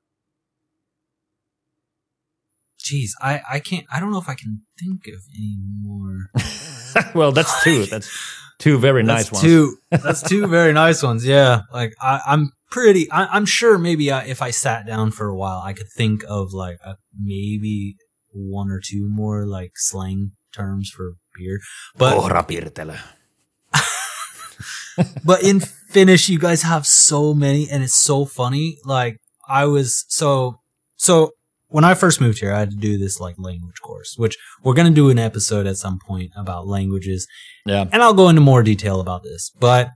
[2.93, 6.31] Jeez, I, I can't I don't know if I can think of any more.
[7.15, 7.87] well, that's two.
[7.87, 8.11] That's
[8.59, 9.43] two very nice that's ones.
[9.43, 9.77] two.
[9.91, 11.25] That's two very nice ones.
[11.27, 13.11] Yeah, like I, I'm pretty.
[13.11, 16.25] I, I'm sure maybe I, if I sat down for a while, I could think
[16.29, 17.97] of like a, maybe
[18.31, 21.61] one or two more like slang terms for beer.
[21.97, 22.17] But
[25.25, 28.79] but in Finnish, you guys have so many, and it's so funny.
[28.85, 30.61] Like I was so
[30.97, 31.33] so
[31.73, 34.75] when I first moved here, I had to do this like language course, which we're
[34.75, 37.27] gonna do an episode at some point about languages
[37.67, 37.87] Yeah.
[37.93, 39.51] and I'll go into more detail about this.
[39.59, 39.91] But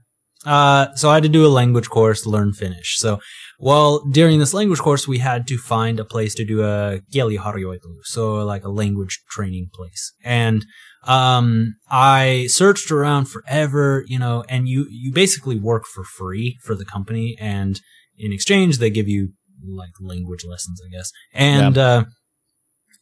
[0.45, 2.97] uh, so I had to do a language course to learn Finnish.
[2.99, 3.19] So,
[3.59, 7.99] well, during this language course, we had to find a place to do a kieliharjoittelu,
[8.03, 10.13] so like a language training place.
[10.23, 10.65] And
[11.03, 16.75] um, I searched around forever, you know, and you you basically work for free for
[16.75, 17.81] the company, and
[18.17, 19.29] in exchange they give you
[19.75, 21.11] like language lessons, I guess.
[21.33, 22.05] And uh,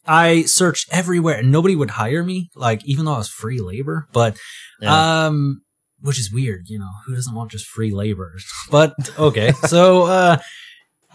[0.06, 4.06] I searched everywhere, and nobody would hire me, like even though I was free labor.
[4.12, 4.38] But
[4.80, 5.26] Yeah.
[5.26, 5.62] um,
[6.00, 8.34] which is weird, you know, who doesn't want just free labor?
[8.70, 10.38] But okay, so uh,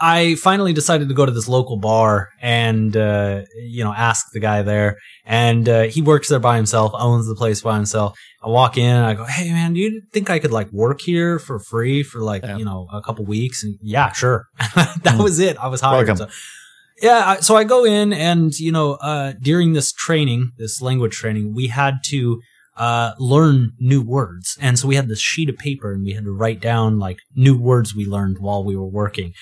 [0.00, 4.40] I finally decided to go to this local bar and uh, you know ask the
[4.40, 8.18] guy there, and uh, he works there by himself, owns the place by himself.
[8.44, 11.00] I walk in, and I go, "Hey, man, do you think I could like work
[11.00, 12.56] here for free for like Yeah.
[12.56, 14.46] you know a couple weeks?" And yeah, sure.
[14.74, 15.56] that was it.
[15.58, 16.08] I was hired.
[16.08, 16.28] Welcome.
[16.28, 16.34] So
[17.00, 21.14] yeah, I- so I go in and you know, uh, during this training, this language
[21.16, 22.40] training, we had to
[22.76, 26.24] uh, learn new words, and so we had this sheet of paper and we had
[26.24, 29.32] to write down like new words we learned while we were working.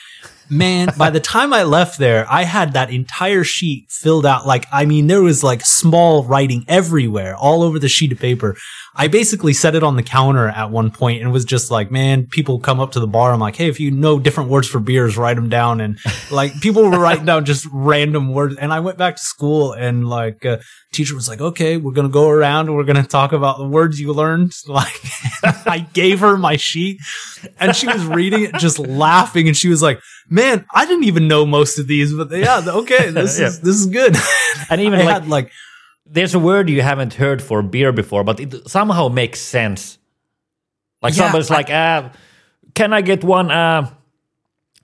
[0.50, 4.46] Man, by the time I left there, I had that entire sheet filled out.
[4.46, 8.56] Like, I mean, there was like small writing everywhere, all over the sheet of paper.
[8.94, 12.26] I basically set it on the counter at one point and was just like, man,
[12.26, 13.32] people come up to the bar.
[13.32, 15.80] I'm like, hey, if you know different words for beers, write them down.
[15.80, 15.98] And
[16.32, 18.56] like, people were writing down just random words.
[18.56, 20.58] And I went back to school and like, uh,
[20.92, 23.58] teacher was like, okay, we're going to go around and we're going to talk about
[23.58, 24.52] the words you learned.
[24.70, 25.00] Like,
[25.66, 27.00] I gave her my sheet
[27.58, 29.48] and she was reading it, just laughing.
[29.48, 30.39] And she was like, man,
[30.74, 33.46] I didn't even know most of these, but yeah, okay, this Yeah.
[33.48, 34.16] is, this is good.
[34.70, 35.50] And even like had like,
[36.06, 39.98] there's a word you haven't heard for beer before, but it somehow makes sense.
[41.02, 42.08] Like Yeah, somebody's I- like, uh,
[42.74, 43.90] "Can I get one uh,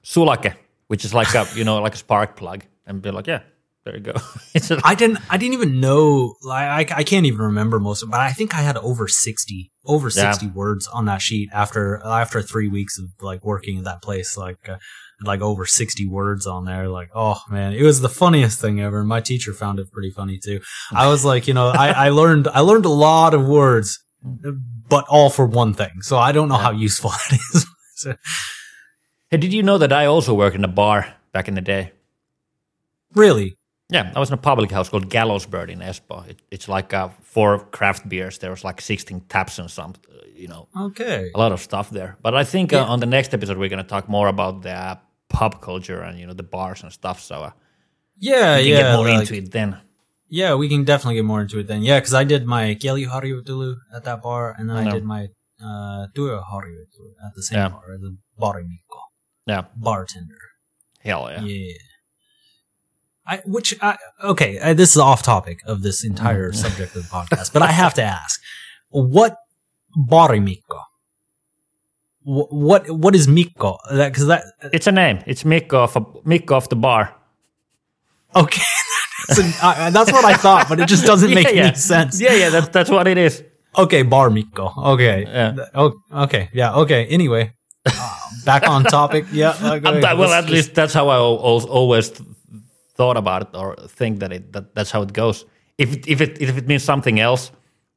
[0.05, 0.55] sulake?"
[0.89, 3.41] Which is like a you know like a spark plug, and be like, "Yeah,
[3.85, 4.13] there you go."
[4.85, 5.19] I didn't.
[5.29, 6.37] I didn't even know.
[6.43, 8.09] Like, I, I can't even remember most of.
[8.09, 10.31] it, But I think I had over sixty, over Yeah.
[10.31, 14.37] sixty words on that sheet after after three weeks of like working at that place.
[14.37, 14.77] Like, uh,
[15.23, 16.89] like over sixty words on there.
[16.89, 19.03] Like, oh man, it was the funniest thing ever.
[19.05, 20.61] My teacher found it pretty funny too.
[20.93, 25.05] I was like, you know, I, I learned I learned a lot of words, but
[25.09, 26.03] all for one thing.
[26.03, 27.67] So I don't know how useful that is.
[27.95, 28.17] So-
[29.31, 31.93] hey, did you know that I also worked in a bar back in the day?
[33.15, 33.57] really,
[33.89, 36.29] Yeah, I was in a public house called Gallows Bird in Espoo.
[36.29, 38.39] It, it's like uh, for craft beers.
[38.39, 41.31] There was like 16 taps and some, uh, you know, okay.
[41.35, 42.17] a lot of stuff there.
[42.21, 45.61] But I think uh, on the next episode we're gonna talk more about the pub
[45.61, 47.21] culture and you know the bars and stuff.
[47.21, 47.51] So uh,
[48.19, 48.77] Yeah, we can yeah.
[48.83, 49.79] get more like- into it then.
[50.29, 51.83] Yeah, we can definitely get more into it then.
[51.83, 55.29] Yeah, because I did my Kieli Harjoittelu at that bar, and then I did my
[55.63, 57.69] uh, Työ Harjoittelu at the same Yeah.
[57.69, 59.01] bar, the barimikko,
[59.47, 60.43] Yeah, bartender.
[61.01, 61.43] hell yeah.
[61.43, 61.73] Yeah.
[63.29, 66.57] I, which I, okay, uh, this is off topic of this entire Mm.
[66.57, 68.41] subject of the podcast, but I have to ask,
[68.91, 69.37] what
[69.97, 70.81] barimikko?
[72.27, 73.79] Wh- What what is mikko?
[73.91, 75.19] Because that It's a name.
[75.27, 77.15] It's Mikko of a, Mikko of the bar.
[78.35, 78.63] okay,
[79.29, 81.67] that's, an- uh, that's what I thought, but it just doesn't make yeah, yeah.
[81.69, 82.21] any sense.
[82.21, 82.51] Yeah, yeah.
[82.51, 83.43] That's that's what it is.
[83.79, 84.73] Okay, bar Mikko.
[84.95, 85.25] Okay.
[85.25, 85.55] Yeah.
[85.75, 85.93] Oh,
[86.25, 86.49] okay.
[86.53, 86.75] Yeah.
[86.83, 87.07] Okay.
[87.07, 87.53] Anyway,
[87.87, 89.25] uh, back on topic.
[89.33, 89.55] Yeah.
[89.63, 92.13] okay, Uh, that- well, at least that's how I al- al- always
[92.97, 95.45] thought about it, or think that it that, that's how it goes.
[95.79, 97.53] If it, if it if it means something else,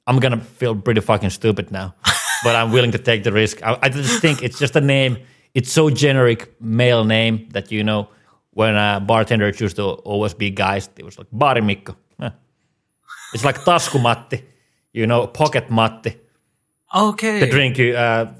[0.07, 1.93] I'm gonna feel pretty fucking stupid now.
[2.43, 3.61] But I'm willing to take the risk.
[3.63, 5.17] I, I just think it's just a name.
[5.53, 8.07] It's so generic male name that you know
[8.51, 11.95] when a bartender used to always be guys, it was like Baarimikko.
[12.21, 12.29] Eh.
[13.33, 14.43] It's like Taskumatti,
[14.93, 16.17] you know, Pocket Matti.
[16.95, 17.39] Okay.
[17.39, 18.31] The drink you, uh,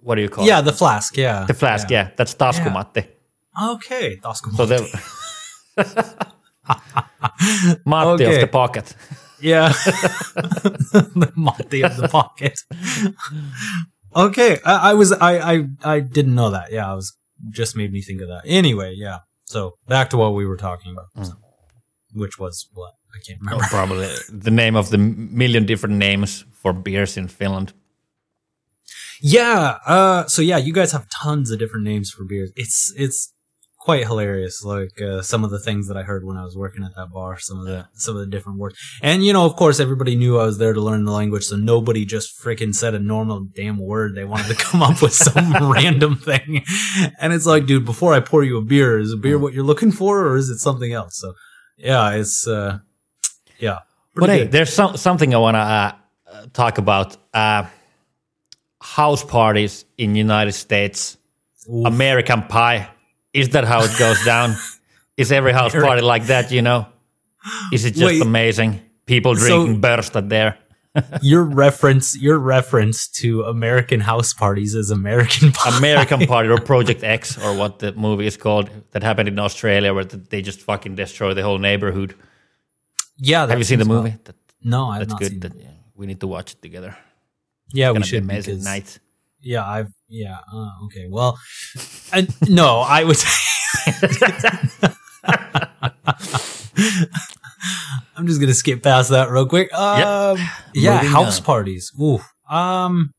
[0.00, 0.64] what do you call Yeah, it?
[0.64, 1.16] the flask.
[1.16, 1.44] Yeah.
[1.46, 2.10] The flask, yeah.
[2.16, 3.06] That's Taskumatti.
[3.62, 4.16] Okay.
[4.16, 4.88] Taskumatti.
[5.76, 5.84] So
[7.86, 8.94] Matti of the pocket.
[9.42, 9.68] Yeah.
[10.34, 12.58] the Monty of the pocket.
[14.14, 14.58] okay.
[14.64, 16.72] I, I was I, I I didn't know that.
[16.72, 17.16] Yeah, I was
[17.50, 18.42] just made me think of that.
[18.46, 19.18] Anyway, yeah.
[19.44, 21.06] So back to what we were talking about.
[21.16, 21.36] Mm.
[22.14, 22.92] Which was what?
[23.14, 23.64] I can't Oh, remember.
[23.68, 27.72] probably the name of the million different names for beers in Finland.
[29.20, 29.78] Yeah.
[29.86, 32.52] Uh so yeah, you guys have tons of different names for beers.
[32.56, 33.31] It's it's
[33.84, 36.84] quite hilarious like uh, some of the things that I heard when I was working
[36.84, 37.84] at that bar, some of the Yeah.
[37.94, 38.76] some of the different words.
[39.02, 41.56] And you know, of course everybody knew I was there to learn the language, so
[41.56, 44.14] nobody just freaking said a normal damn word.
[44.14, 46.64] They wanted to come up with some random thing.
[47.20, 49.64] And it's like, dude, before I pour you a beer, is a beer what you're
[49.72, 51.16] looking for or is it something else?
[51.18, 51.34] So
[51.76, 52.78] yeah, it's uh
[53.58, 53.78] yeah.
[54.14, 54.52] But hey, good.
[54.52, 55.92] there's some, something I want to uh,
[56.32, 57.16] uh, talk about.
[57.34, 57.64] Uh,
[58.80, 61.16] house parties in United States,
[61.72, 61.86] Oof.
[61.86, 62.88] American Pie.
[63.32, 64.56] Is that how it goes down?
[65.16, 66.50] Is every house party like that?
[66.50, 66.86] You know?
[67.72, 68.22] Is it just Wait.
[68.22, 68.80] amazing?
[69.06, 70.58] People So- drinking Börsta there.
[71.22, 75.78] your reference your reference to American house parties is American pie.
[75.78, 79.94] American Party or Project X or what the movie is called that happened in Australia
[79.94, 82.14] where they just fucking destroy the whole neighborhood.
[83.16, 84.14] Yeah, Have you seen the movie?
[84.24, 85.30] That, No, I've that's not good.
[85.30, 86.94] seen That, yeah, we need to watch it together.
[87.72, 88.22] Yeah, we Gonna be should.
[88.24, 88.98] amazing night.
[89.42, 89.92] Yeah, I've.
[90.08, 90.38] Yeah.
[90.52, 91.06] Uh, okay.
[91.10, 91.38] Well,
[92.12, 93.16] I, no, I would.
[98.16, 99.72] I'm just gonna skip past that real quick.
[99.72, 100.38] Um,
[100.74, 101.44] Yeah, Moving house on.
[101.44, 101.92] parties.
[102.00, 102.18] Ooh.
[102.50, 103.12] Um.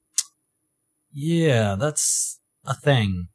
[1.12, 3.28] Yeah, that's a thing.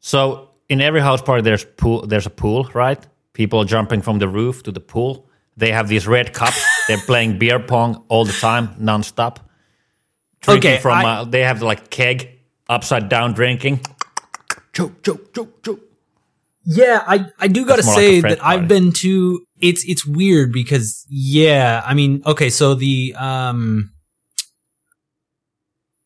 [0.00, 2.06] So in every house party, there's pool.
[2.06, 3.04] There's a pool, right?
[3.32, 5.28] People jumping from the roof to the pool.
[5.56, 6.62] They have these red cups.
[6.88, 9.38] They're playing beer pong all the time, nonstop.
[10.42, 10.98] Drinking Okay, from.
[10.98, 12.30] I- uh, they have like keg
[12.68, 13.80] upside down drinking.
[14.72, 15.80] Choke, choke, choke, choke.
[16.64, 19.40] Yeah, I I do gotta That's more like say a frat that I've been to.
[19.60, 23.92] It's it's weird because yeah, I mean, okay, so the um,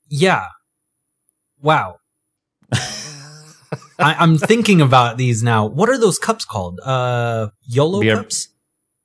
[0.09, 0.45] yeah,
[1.63, 1.97] wow.
[2.73, 5.67] I, I'm thinking about these now.
[5.67, 6.81] What are those cups called?
[6.81, 8.49] Uh, YOLO Beer- cups?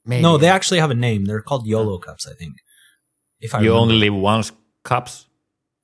[0.05, 0.21] Maybe.
[0.21, 1.25] No, they actually have a name.
[1.25, 2.55] They're called YOLO cups, I think.
[3.39, 3.81] If I You remember.
[3.81, 4.51] only live once.
[4.85, 5.25] Cups.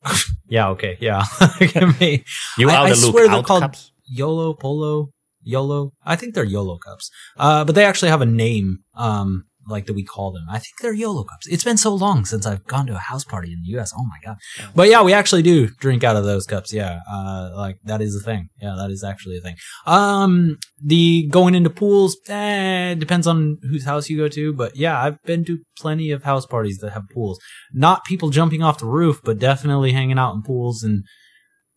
[0.48, 1.24] yeah, okay, yeah.
[2.00, 2.24] May-
[2.58, 3.92] You I- I either look swear they're called- cups.
[4.06, 5.10] YOLO, Polo,
[5.44, 5.92] YOLO.
[6.06, 7.10] I think they're YOLO cups.
[7.38, 10.46] Uh, but they actually have a name, um, like that we call them.
[10.50, 11.48] I think they're YOLO cups.
[11.48, 13.94] It's been so long since I've gone to a house party in the US.
[13.96, 14.38] Oh my God.
[14.76, 16.74] But yeah, we actually do drink out of those cups.
[16.74, 17.00] Yeah.
[17.10, 18.50] Uh, like that is a thing.
[18.62, 19.56] Yeah, that is actually a thing.
[19.86, 24.54] Um, the going into pools, eh, depends on whose house you go to.
[24.54, 27.40] But yeah, I've been to plenty of house parties that have pools.
[27.74, 31.04] Not people jumping off the roof, but definitely hanging out in pools and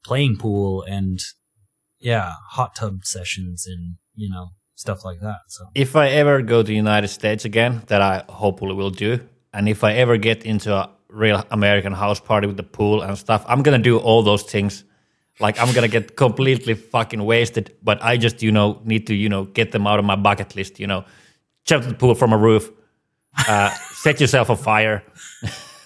[0.05, 1.19] playing pool and
[1.99, 5.41] yeah, hot tub sessions and you know stuff like that.
[5.49, 9.21] So if I ever go to the United States again, that I hopefully will do,
[9.53, 13.17] and if I ever get into a real American house party with the pool and
[13.17, 14.85] stuff, I'm gonna do all those things.
[15.41, 19.29] Like I'm gonna get completely fucking wasted, but I just you know need to you
[19.29, 20.81] know get them out of my bucket list.
[20.81, 21.05] You know,
[21.65, 22.71] jump to the pool from a roof,
[23.49, 25.03] uh, set yourself on fire,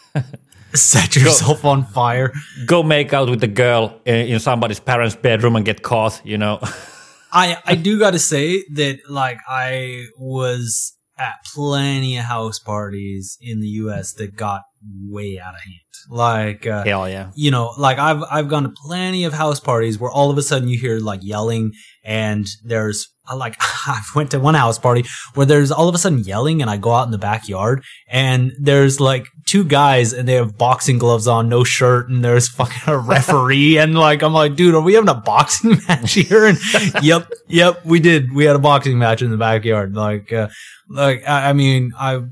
[0.74, 2.32] set yourself on fire.
[2.66, 6.20] go make out with the girl in, in somebody's parents' bedroom and get caught.
[6.24, 6.60] You know,
[7.32, 13.36] I I do got to say that like I was at plenty of house parties
[13.40, 14.12] in the U.S.
[14.14, 14.62] that got
[15.08, 15.80] way out of hand.
[16.10, 17.30] Like uh, hell yeah.
[17.34, 20.42] you know, like I've I've gone to plenty of house parties where all of a
[20.42, 21.72] sudden you hear like yelling
[22.04, 25.98] and there's I like I went to one house party where there's all of a
[25.98, 30.26] sudden yelling and I go out in the backyard and there's like two guys and
[30.26, 34.32] they have boxing gloves on, no shirt, and there's fucking a referee and like I'm
[34.32, 36.46] like, dude, are we having a boxing match here?
[36.46, 36.58] And
[37.02, 38.32] yep, yep, we did.
[38.32, 39.94] We had a boxing match in the backyard.
[39.94, 40.48] Like uh,
[40.88, 42.30] like I, I mean, I've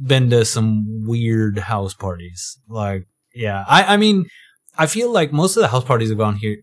[0.00, 2.58] been to some weird house parties.
[2.68, 4.26] Like, yeah, I, I mean,
[4.76, 6.58] I feel like most of the house parties I've gone here,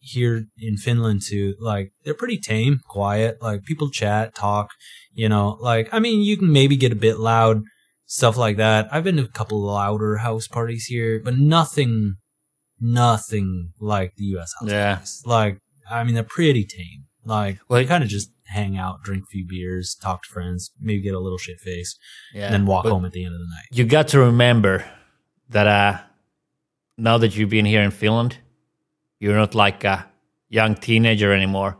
[0.00, 3.38] here in Finland too, like they're pretty tame, quiet.
[3.40, 4.70] Like people chat, talk,
[5.12, 7.62] you know, like, I mean, you can maybe get a bit loud,
[8.06, 8.88] stuff like that.
[8.92, 12.16] I've been to a couple of louder house parties here, but nothing,
[12.80, 14.94] nothing like the US house Yeah.
[14.96, 15.22] parties.
[15.24, 15.58] Like,
[15.90, 17.06] I mean, they're pretty tame.
[17.24, 20.70] Like, Well, we kind of just hang out, drink a few beers, talk to friends,
[20.80, 21.98] maybe get a little shit faced,
[22.34, 22.44] Yeah.
[22.46, 23.66] and then walk But- home at the end of the night.
[23.72, 24.84] you got to remember
[25.50, 25.98] that uh,
[26.98, 28.38] now that you've been here in Finland,
[29.20, 30.06] you're not like a
[30.48, 31.78] young teenager anymore.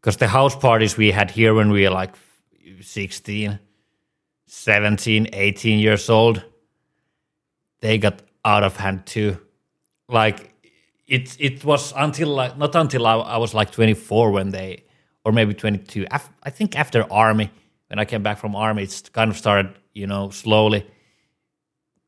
[0.00, 2.14] Because the house parties we had here when we were like
[2.80, 3.58] 16,
[4.46, 6.42] 17, 18 years old,
[7.80, 9.38] they got out of hand too.
[10.08, 10.52] Like
[11.06, 14.84] it, it was until like not until I, I was like 24 when they,
[15.24, 16.06] or maybe 22.
[16.10, 17.50] Af- I think after army,
[17.88, 20.86] when I came back from army, it's kind of started, you know, slowly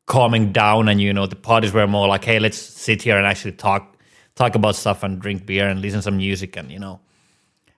[0.06, 3.26] calming down, and you know, the parties were more like, hey, let's sit here and
[3.26, 3.96] actually talk,
[4.34, 7.00] talk about stuff and drink beer and listen to some music and you know,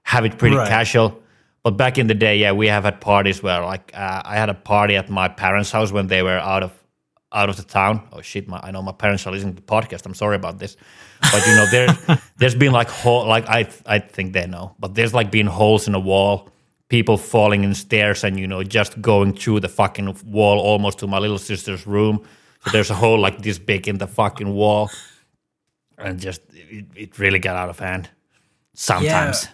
[0.02, 0.68] have it pretty Right.
[0.68, 1.20] casual.
[1.62, 4.48] But back in the day, yeah, we have had parties where like uh, I had
[4.48, 6.72] a party at my parents' house when they were out of
[7.36, 8.08] out of the town.
[8.12, 10.06] Oh shit, my, I know my parents are listening to the podcast.
[10.06, 10.76] I'm sorry about this,
[11.20, 14.94] but you know there there's been like hole like I I think they know, but
[14.94, 16.48] there's like been holes in the wall,
[16.88, 21.06] people falling in stairs, and you know just going through the fucking wall almost to
[21.06, 22.24] my little sister's room.
[22.64, 24.90] So there's a hole like this big in the fucking wall,
[25.98, 28.08] and just it, it really got out of hand.
[28.74, 29.48] Sometimes.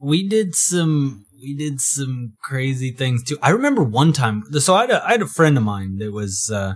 [0.00, 3.38] we did some we did some crazy things too.
[3.42, 4.44] I remember one time.
[4.60, 6.74] So I had a, I had a friend of mine that was uh,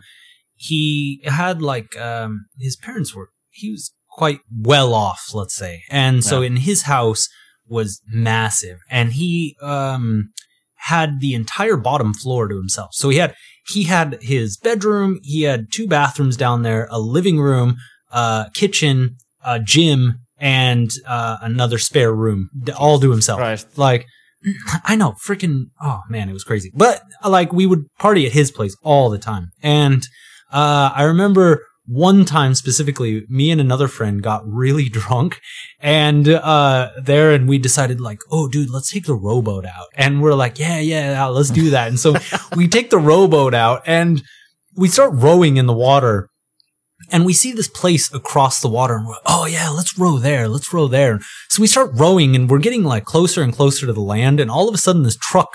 [0.69, 6.23] he had like um, his parents were he was quite well off, let's say, and
[6.25, 6.47] so Yeah.
[6.49, 7.29] in his house
[7.67, 10.31] was massive, and he um,
[10.77, 12.91] had the entire bottom floor to himself.
[12.93, 13.35] So he had
[13.73, 17.77] he had his bedroom, he had two bathrooms down there, a living room,
[18.13, 23.39] uh, kitchen, a gym, and uh, another spare room, all to himself.
[23.39, 23.79] Christ.
[23.79, 24.07] Like,
[24.85, 26.71] I know, freaking, oh man, it was crazy.
[26.75, 30.03] But like, we would party at his place all the time, and
[30.53, 35.41] uh, I remember one time specifically, me and another friend got really drunk,
[35.81, 40.23] and uh, there, and we decided like, oh, dude, let's take the rowboat out, and
[40.23, 41.89] we're like, yeah, yeah, yeah, let's do that.
[41.89, 42.15] And so
[42.57, 44.23] we take the rowboat out, and
[44.77, 46.29] we start rowing in the water.
[47.11, 50.49] And we see this place across the water, and we're, oh yeah, let's row there,
[50.49, 51.19] let's row there.
[51.49, 54.51] So we start rowing, and we're getting like closer and closer to the land, and
[54.51, 55.51] all of a sudden, this truck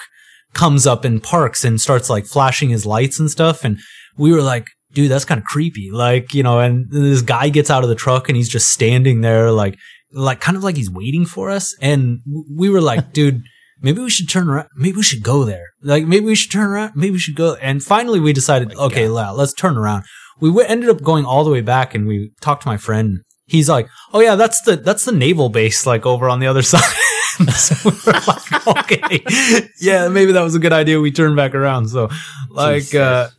[0.53, 3.63] comes up and parks and starts like flashing his lights and stuff.
[3.63, 3.79] And
[4.17, 4.67] we were like,
[4.97, 5.91] dude, that's kind of creepy.
[5.91, 9.21] Like, you know, and this guy gets out of the truck and he's just standing
[9.21, 9.77] there, like,
[10.11, 11.75] like kind of like he's waiting for us.
[11.79, 12.21] And
[12.51, 13.43] we were like, dude,
[13.79, 14.69] maybe we should turn around.
[14.75, 15.65] Maybe we should go there.
[15.83, 16.93] Like, maybe we should turn around.
[16.95, 17.53] Maybe we should go.
[17.61, 20.03] And finally we decided, okay, la- let's turn around.
[20.39, 23.19] We w- ended up going all the way back and we talked to my friend.
[23.45, 26.61] He's like, oh yeah, that's the, that's the naval base, like over on the other
[26.63, 26.81] side.
[27.53, 30.99] so we were like, okay, yeah, maybe that was a good idea.
[30.99, 31.89] We turned back around.
[31.89, 32.09] So
[32.49, 33.29] like, uh,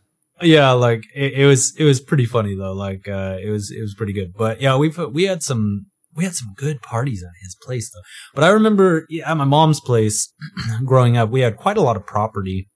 [0.42, 2.72] yeah, like it, it was, it was pretty funny though.
[2.72, 4.32] Like, uh, it was, it was pretty good.
[4.36, 8.02] But yeah, we've, we had some, we had some good parties at his place though.
[8.34, 10.32] But I remember at my mom's place
[10.84, 12.68] growing up, we had quite a lot of property.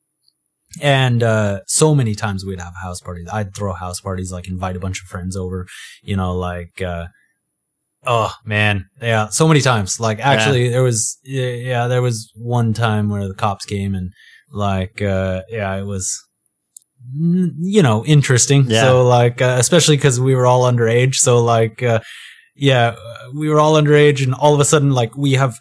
[0.81, 3.29] And uh, so many times we'd have house parties.
[3.31, 5.67] I'd throw house parties, like invite a bunch of friends over,
[6.03, 7.09] you know, like uh,
[8.07, 10.01] oh man, yeah, so many times.
[10.01, 14.13] Like actually, there was yeah, yeah, there was one time where the cops came and
[14.51, 16.19] like uh, yeah, it was
[17.15, 18.71] you know interesting.
[18.71, 18.83] Yeah.
[18.83, 21.17] So like uh, especially because we were all underage.
[21.17, 22.01] So like uh,
[22.55, 22.97] yeah,
[23.35, 25.59] we were all underage, and all of a sudden like we have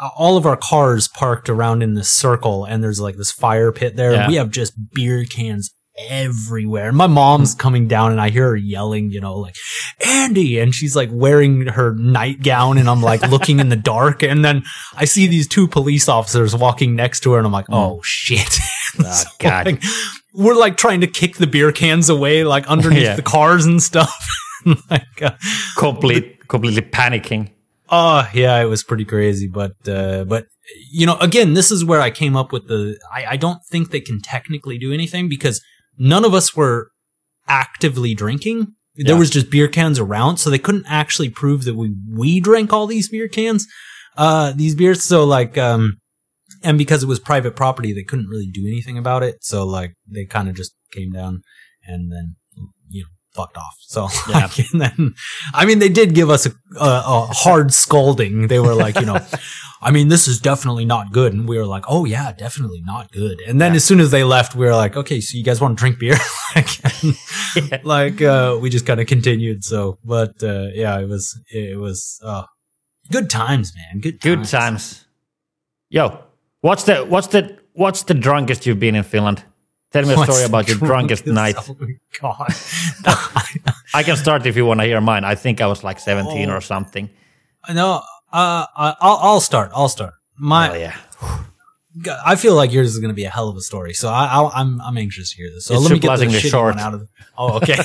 [0.00, 3.72] uh, all of our cars parked around in this circle and there's like this fire
[3.72, 4.12] pit there.
[4.12, 4.28] Yeah.
[4.28, 5.74] We have just beer cans
[6.08, 6.88] everywhere.
[6.88, 9.54] And my mom's coming down and I hear her yelling, you know, like,
[10.04, 10.58] Andy.
[10.58, 14.22] And she's like wearing her nightgown and I'm like looking in the dark.
[14.22, 14.62] And then
[14.94, 18.58] I see these two police officers walking next to her and I'm like, oh shit.
[19.00, 19.66] Oh, So, God.
[19.66, 19.82] like,
[20.32, 23.16] we're like trying to kick the beer cans away, like underneath Yeah.
[23.16, 24.12] the cars and stuff.
[24.90, 25.32] like, uh,
[25.76, 27.50] Complete, completely panicking.
[27.90, 30.46] Oh yeah, it was pretty crazy, but uh, but
[30.90, 32.98] you know, again, this is where I came up with the.
[33.12, 35.62] I, I don't think they can technically do anything because
[35.98, 36.90] none of us were
[37.48, 38.74] actively drinking.
[38.96, 39.18] There Yeah.
[39.18, 42.86] was just beer cans around, so they couldn't actually prove that we we drank all
[42.86, 43.66] these beer cans,
[44.16, 45.04] uh, these beers.
[45.04, 45.98] So like, um,
[46.64, 49.36] and because it was private property, they couldn't really do anything about it.
[49.42, 51.42] So like, they kind of just came down
[51.86, 52.36] and then
[52.90, 53.76] you know fucked off.
[53.82, 54.38] So Yeah.
[54.46, 55.14] like, and then
[55.54, 58.48] I mean, they did give us a, a, a hard scolding.
[58.48, 59.24] They were like, you know,
[59.80, 61.32] I mean, this is definitely not good.
[61.32, 63.40] And we were like, oh yeah, definitely not good.
[63.46, 63.76] And then Yeah.
[63.76, 65.98] as soon as they left, we were like, okay, so you guys want to drink
[65.98, 66.16] beer?
[66.56, 66.68] like,
[67.02, 67.78] Yeah.
[67.84, 69.62] like, uh, we just kind of continued.
[69.64, 72.42] So, but, uh, yeah, it was, it was, uh,
[73.12, 74.00] good times, man.
[74.00, 74.50] Good times.
[74.50, 75.04] Good times.
[75.90, 76.24] Yo,
[76.60, 79.42] what's the what's the what's the drunkest you've been in Finland?
[79.90, 81.54] Tell me a What's story about your the drunkest night.
[81.54, 82.52] drunkest- Oh, God.
[83.94, 85.24] I can start if you want to hear mine.
[85.24, 86.56] I think I was like 17 Oh.
[86.56, 87.08] or something.
[87.72, 88.02] no,
[88.32, 89.70] uh, I- I'll, I'll start.
[89.74, 90.14] I'll start.
[90.36, 90.96] My, Oh yeah.
[92.24, 93.92] I feel like yours is going to be a hell of a story.
[93.92, 95.64] So I, I, I'm I'm anxious to hear this.
[95.66, 96.76] So It's let me get the shitty short.
[96.76, 97.00] one out of.
[97.00, 97.76] The, oh, okay.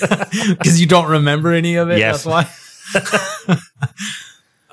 [0.58, 1.98] Because you don't remember any of it.
[1.98, 2.24] Yes.
[2.24, 3.56] That's why.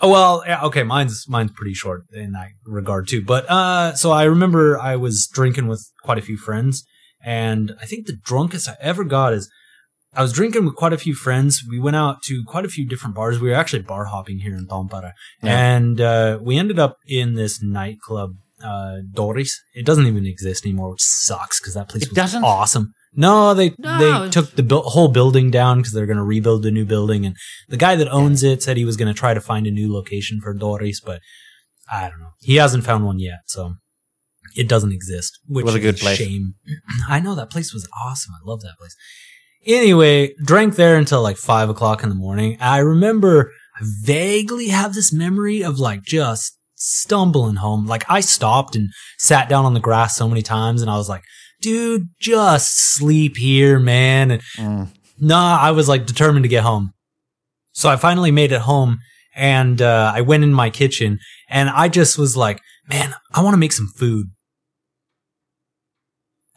[0.02, 0.84] oh well, yeah, okay.
[0.84, 3.24] Mine's mine's pretty short in that regard too.
[3.24, 6.86] But uh, so I remember I was drinking with quite a few friends,
[7.24, 9.50] and I think the drunkest I ever got is
[10.14, 11.64] I was drinking with quite a few friends.
[11.70, 13.39] We went out to quite a few different bars.
[13.39, 15.12] We were actually bar hopping here in Tampere.
[15.43, 15.76] Yeah.
[15.76, 18.32] And uh, we ended up in this nightclub,
[18.64, 19.62] uh, Doris.
[19.76, 22.43] It doesn't even exist anymore, which sucks because that place It was doesn't?
[22.43, 22.91] awesome.
[23.14, 26.24] No, they No, they it's- took the bu- whole building down because they're going to
[26.24, 27.26] rebuild the new building.
[27.26, 27.36] And
[27.68, 29.91] the guy that owns it said he was going to try to find a new
[29.93, 31.22] location for Doris, but
[31.91, 32.32] I don't know.
[32.41, 33.76] He hasn't found one yet, so
[34.55, 35.39] it doesn't exist.
[35.47, 36.18] Which was a good place.
[36.18, 36.53] Shame.
[37.10, 38.34] I know that place was awesome.
[38.34, 38.95] I love that place.
[39.66, 42.57] Anyway, drank there until like five o'clock in the morning.
[42.60, 47.86] I remember I vaguely have this memory of like just stumbling home.
[47.86, 51.10] Like I stopped and sat down on the grass so many times and I was
[51.10, 51.24] like,
[51.62, 54.32] dude, just sleep here, man.
[54.32, 54.88] And Mm.
[55.20, 56.93] nah, I was like determined to get home.
[57.74, 58.99] So I finally made it home
[59.36, 63.53] and uh, I went in my kitchen and I just was like, man, I want
[63.53, 64.28] to make some food.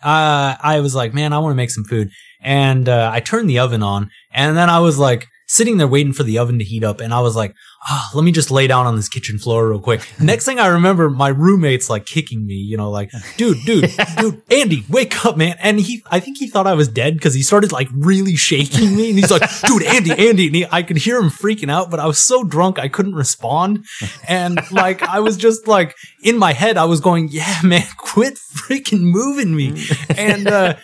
[0.03, 2.11] Uh, I was like, man, I want to make some food.
[2.41, 6.13] And uh, I turned the oven on and then I was like sitting there waiting
[6.13, 7.01] for the oven to heat up.
[7.01, 7.55] And I was like,
[7.89, 10.07] ah, let me just lay down on this kitchen floor real quick.
[10.21, 14.43] Next thing I remember, my roommate's like kicking me, you know, like, dude, dude, dude,
[14.51, 15.57] Andy, wake up, man.
[15.61, 18.95] And he, I think he thought I was dead because he started like really shaking
[18.97, 19.11] me.
[19.11, 20.47] And he's like, dude, Andy, Andy.
[20.47, 23.15] And he, I could hear him freaking out, but I was so drunk I couldn't
[23.15, 23.85] respond.
[24.29, 28.35] And like, I was just like, in my head, I was going, yeah, man, quit
[28.35, 29.85] freaking moving me.
[30.17, 30.77] And, uh,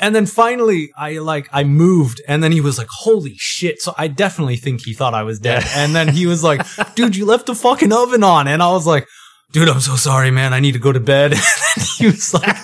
[0.00, 3.94] and then finally, I like I moved, and then he was like, "Holy shit!" So
[3.96, 5.64] I definitely think he thought I was dead.
[5.74, 6.60] And then he was like,
[6.94, 9.06] "Dude, you left the fucking oven on," and I was like,
[9.52, 10.52] "Dude, I'm so sorry, man.
[10.52, 11.34] I need to go to bed."
[11.74, 12.54] And he was like,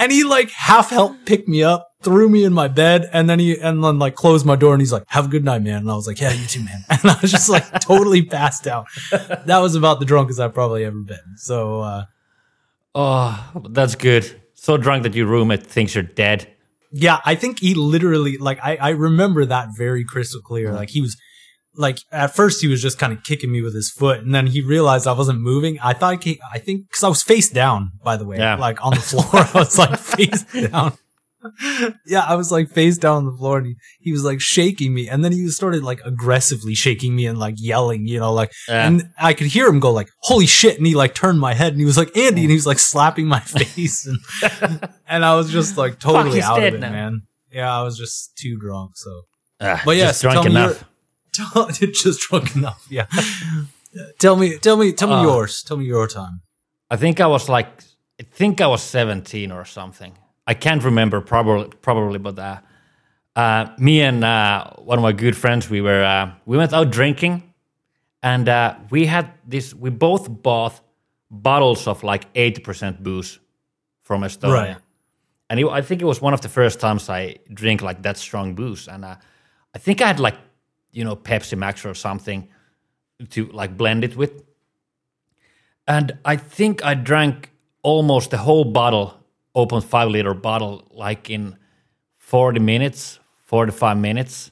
[0.00, 3.38] and he like half helped pick me up, threw me in my bed, and then
[3.38, 5.82] he and then like closed my door, and he's like, "Have a good night, man."
[5.82, 8.66] And I was like, "Yeah, you too, man." And I was just like totally passed
[8.66, 8.86] out.
[9.46, 11.36] That was about the drunkest I've probably ever been.
[11.36, 11.80] So.
[11.82, 12.04] uh
[12.94, 14.40] Oh, that's good.
[14.54, 16.48] So drunk that your roommate thinks you're dead.
[16.92, 20.72] Yeah, I think he literally like I, I remember that very crystal clear.
[20.72, 21.16] Like he was
[21.76, 24.46] like at first he was just kind of kicking me with his foot, and then
[24.48, 25.78] he realized I wasn't moving.
[25.82, 28.56] I thought he, I think because I was face down, by the way, Yeah.
[28.56, 29.24] like on the floor.
[29.32, 30.92] I was like face down.
[32.06, 34.94] yeah, I was like face down on the floor, and he, he was like shaking
[34.94, 38.52] me, and then he started like aggressively shaking me and like yelling, you know, like,
[38.68, 38.86] Yeah.
[38.86, 41.72] and I could hear him go like, "Holy shit!" And he like turned my head,
[41.72, 44.18] and he was like, "Andy," and he was like slapping my face, and
[45.08, 46.90] and I was just like totally he's out of it, now.
[46.92, 47.22] man.
[47.50, 48.92] Yeah, I was just too drunk.
[48.96, 49.22] So,
[49.60, 50.46] Ah, But yeah, just drunk
[51.32, 52.86] tell just drunk enough.
[52.90, 53.06] Yeah.
[54.18, 55.62] tell me, tell me, tell me Uh, yours.
[55.62, 56.40] Tell me your time.
[56.90, 57.68] I think I was like,
[58.20, 60.12] I think I was 17 or something.
[60.46, 62.58] I can't remember probably, probably, but uh,
[63.36, 66.90] uh, me and uh, one of my good friends, we were uh, we went out
[66.90, 67.42] drinking,
[68.22, 69.72] and uh, we had this.
[69.74, 70.80] We both bought
[71.30, 73.38] bottles of like 80% booze
[74.02, 74.76] from Estonia, Right.
[75.48, 78.18] and it, I think it was one of the first times I drink like that
[78.18, 79.14] strong booze, and uh,
[79.74, 80.36] I think I had like
[80.92, 82.48] you know Pepsi Max or something
[83.30, 84.42] to like blend it with
[85.86, 87.50] and I think I drank
[87.82, 89.14] almost the whole bottle,
[89.54, 91.56] open five liter bottle, like in
[92.16, 94.50] 40 minutes, 45 minutes.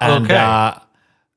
[0.00, 0.36] And Okay.
[0.36, 0.78] uh,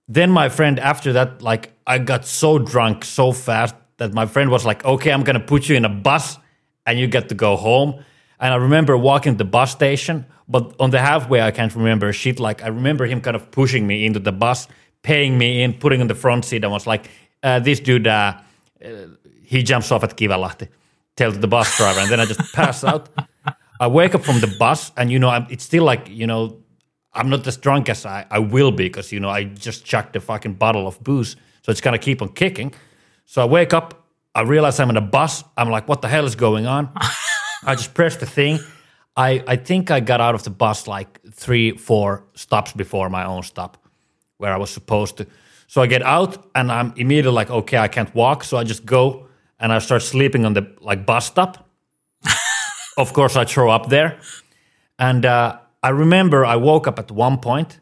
[0.08, 4.50] then my friend, after that, like I got so drunk so fast that my friend
[4.50, 6.38] was like, okay, I'm to put you in a bus
[6.86, 8.04] and you get to go home.
[8.40, 12.12] And I remember walking to the bus station, but on the halfway, I can't remember
[12.14, 12.40] shit.
[12.40, 14.68] Like I remember him kind of pushing me into the bus,
[15.02, 17.10] paying me in, putting on the front seat, and was like,
[17.44, 18.40] uh, "This dude, uh,
[18.84, 18.90] uh,
[19.44, 20.70] he jumps off at Kivenlahti."
[21.20, 23.10] tells the bus driver, and then I just pass out.
[23.80, 26.58] I wake up from the bus, and you know, I'm, it's still like you know,
[27.14, 30.14] I'm not as drunk as I, I will be because you know I just chucked
[30.14, 32.74] the fucking bottle of booze, so it's gonna keep on kicking.
[33.26, 35.44] So I wake up, I realize I'm in a bus.
[35.58, 36.90] I'm like, what the hell is going on?
[37.64, 38.60] I just pressed the thing.
[39.16, 43.26] I, I think I got out of the bus like three, four stops before my
[43.26, 43.78] own stop
[44.38, 45.28] where I was supposed to.
[45.68, 48.44] So I get out and I'm immediately like, okay, I can't walk.
[48.44, 49.28] So I just go
[49.60, 51.70] and I start sleeping on the like bus stop.
[52.98, 54.20] of course, I throw up there.
[54.98, 57.80] And uh, I remember I woke up at one point.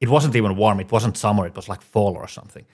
[0.00, 0.80] It wasn't even warm.
[0.80, 1.46] It wasn't summer.
[1.46, 2.64] It was like fall or something.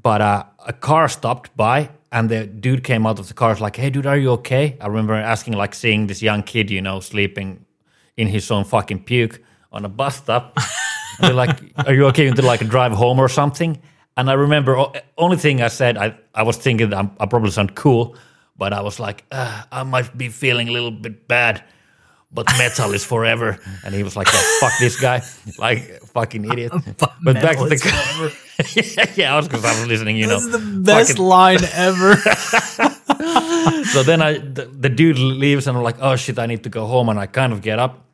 [0.00, 3.54] But uh, a car stopped by, and the dude came out of the car.
[3.56, 6.82] Like, "Hey, dude, are you okay?" I remember asking, like, seeing this young kid, you
[6.82, 7.64] know, sleeping
[8.16, 9.40] in his own fucking puke
[9.72, 10.58] on a bus stop.
[11.20, 13.80] they're like, "Are you okay?" To like drive home or something.
[14.16, 14.84] And I remember
[15.18, 18.16] only thing I said, I I was thinking I probably sound cool,
[18.56, 21.64] but I was like, I might be feeling a little bit bad,
[22.34, 23.58] but metal is forever.
[23.84, 25.22] And he was like, yeah, fuck this guy,
[25.58, 26.72] like fucking idiot.
[27.22, 30.40] but back to the is yeah, yeah, I was because I was listening, you know.
[30.40, 32.16] This is the best fucking- line ever.
[33.84, 36.68] so then I, the, the dude leaves, and I'm like, oh shit, I need to
[36.68, 37.08] go home.
[37.08, 38.04] And I kind of get up,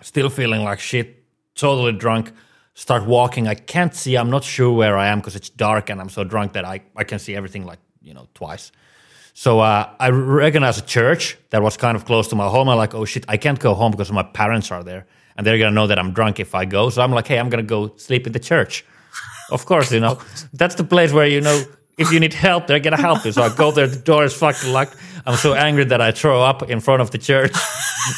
[0.00, 1.24] still feeling like shit,
[1.54, 2.32] totally drunk.
[2.74, 3.48] Start walking.
[3.48, 4.16] I can't see.
[4.16, 6.80] I'm not sure where I am because it's dark, and I'm so drunk that I
[6.96, 8.72] I can see everything like you know twice.
[9.34, 12.68] So uh, I recognize a church that was kind of close to my home.
[12.68, 15.06] I'm like, oh shit, I can't go home because my parents are there,
[15.36, 16.90] and they're gonna know that I'm drunk if I go.
[16.90, 18.84] So I'm like, hey, I'm gonna go sleep in the church.
[19.50, 20.18] Of course, you know
[20.52, 21.64] that's the place where you know
[21.98, 23.32] if you need help, they're gonna help you.
[23.32, 23.86] So I go there.
[23.86, 24.96] The door is fucking locked.
[25.24, 27.52] I'm so angry that I throw up in front of the church.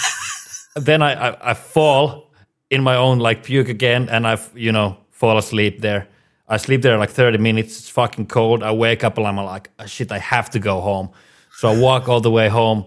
[0.76, 2.32] then I, I I fall
[2.70, 6.08] in my own like puke again, and I you know fall asleep there.
[6.54, 7.78] I sleep there like 30 minutes.
[7.80, 8.62] It's fucking cold.
[8.62, 11.10] I wake up and I'm like, "Ah, shit, I have to go home.
[11.58, 12.86] So I walk all the way home,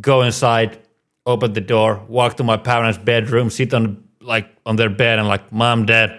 [0.00, 0.78] go inside,
[1.26, 5.28] open the door, walk to my parents' bedroom, sit on like on their bed, and
[5.28, 6.10] like, mom, dad,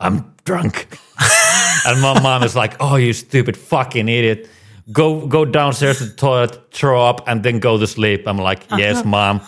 [0.00, 0.74] I'm drunk.
[1.86, 4.48] and my mom is like, "Oh, you stupid fucking idiot!
[4.92, 8.62] Go go downstairs to the toilet, throw up, and then go to sleep." I'm like,
[8.76, 9.40] "Yes, mom."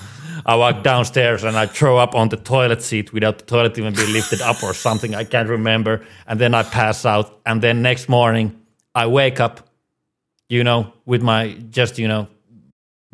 [0.47, 3.93] I walk downstairs and I throw up on the toilet seat without the toilet even
[3.93, 5.13] being lifted up or something.
[5.13, 6.07] I can't remember.
[6.29, 7.41] And then I pass out.
[7.45, 8.63] And then next morning,
[8.95, 9.69] I wake up,
[10.49, 12.29] you know, with my just you know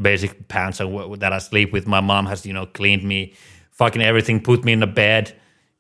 [0.01, 1.87] basic pants that I sleep with.
[1.87, 3.33] My mom has, you know, cleaned me,
[3.71, 5.35] fucking everything, put me in the bed,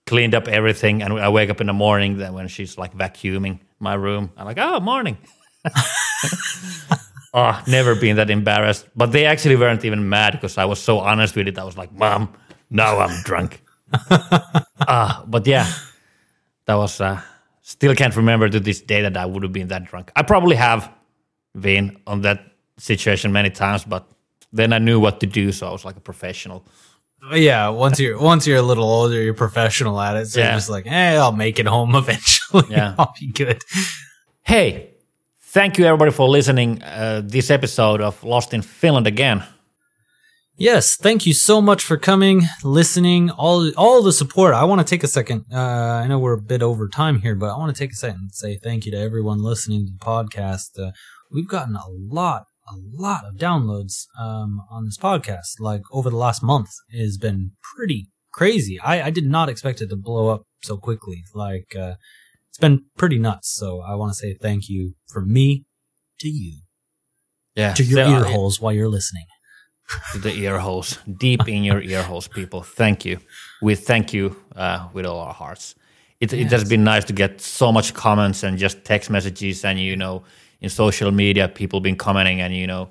[0.06, 2.16] cleaned up everything, and I wake up in the morning.
[2.16, 5.18] Then when she's like vacuuming my room, I'm like, oh, morning.
[7.34, 8.86] oh, never been that embarrassed.
[8.96, 11.58] But they actually weren't even mad because I was so honest with it.
[11.58, 12.32] I was like, mom,
[12.70, 13.62] now I'm drunk.
[14.88, 15.66] Ah, but yeah,
[16.66, 17.00] that was.
[17.00, 17.20] Uh,
[17.60, 20.10] still can't remember to this day that I would have been that drunk.
[20.16, 20.90] I probably have
[21.58, 22.40] been on that
[22.78, 24.08] situation many times, but
[24.52, 26.64] then I knew what to do, so I was like a professional.
[27.32, 30.26] yeah, once you're once you're a little older, you're professional at it.
[30.26, 30.46] So Yeah.
[30.46, 32.64] you're just like, hey, I'll make it home eventually.
[32.70, 32.96] Yeah.
[32.98, 33.62] I'll be good.
[34.42, 34.91] Hey,
[35.52, 39.44] thank you everybody for listening uh, this episode of Lost in Finland again.
[40.56, 44.54] Yes, thank you so much for coming, listening, all all the support.
[44.54, 45.44] I want to take a second.
[45.52, 47.96] Uh, I know we're a bit over time here, but I want to take a
[47.96, 50.78] second and say thank you to everyone listening to the podcast.
[50.78, 50.92] Uh,
[51.30, 55.60] we've gotten a lot, a lot of downloads um, on this podcast.
[55.60, 58.78] Like over the last month, it has been pretty crazy.
[58.80, 61.24] I, I did not expect it to blow up so quickly.
[61.34, 61.94] Like uh,
[62.52, 63.48] it's been pretty nuts.
[63.48, 65.64] So I want to say thank you from me
[66.20, 66.60] to you,
[67.56, 69.24] Yeah, to your so, uh, ear holes while you're listening.
[70.12, 72.62] to the ear holes, deep in your ear holes, people.
[72.62, 73.18] Thank you.
[73.62, 75.74] We thank you uh, with all our hearts.
[76.20, 79.78] It, it has been nice to get so much comments and just text messages, and
[79.80, 80.22] you know,
[80.60, 82.90] in social media, people been commenting and you know,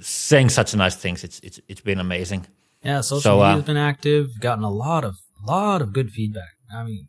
[0.00, 1.24] saying such nice things.
[1.24, 2.46] It's it's it's been amazing.
[2.82, 4.38] Yeah, social So, uh, media's been active.
[4.40, 5.14] Gotten a lot of
[5.46, 6.52] lot of good feedback.
[6.74, 7.08] I mean,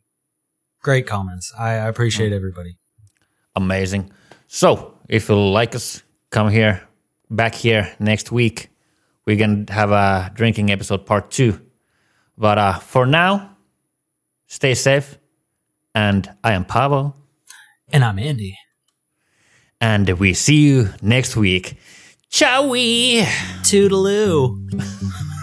[0.85, 1.51] great comments.
[1.57, 2.35] I, I appreciate Mm.
[2.41, 2.71] everybody.
[3.55, 4.03] amazing.
[4.47, 4.69] So
[5.09, 6.81] if you like us, come here,
[7.29, 8.69] back here next week.
[9.25, 11.53] We're gonna have a drinking episode part two.
[12.37, 13.31] But uh, for now,
[14.47, 15.17] stay safe.
[15.95, 17.13] And I am Paavo,
[17.93, 18.53] And I'm Andy.
[19.81, 21.77] and we see you next week.
[22.29, 22.63] Ciao!
[23.63, 24.59] Toodaloo.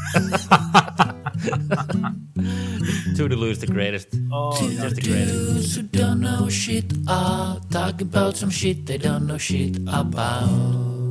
[3.17, 4.09] Toodaloo is the greatest.
[4.33, 5.77] Oh, Just the greatest.
[5.77, 11.02] Who don't know shit are talking about some shit they don't know shit about.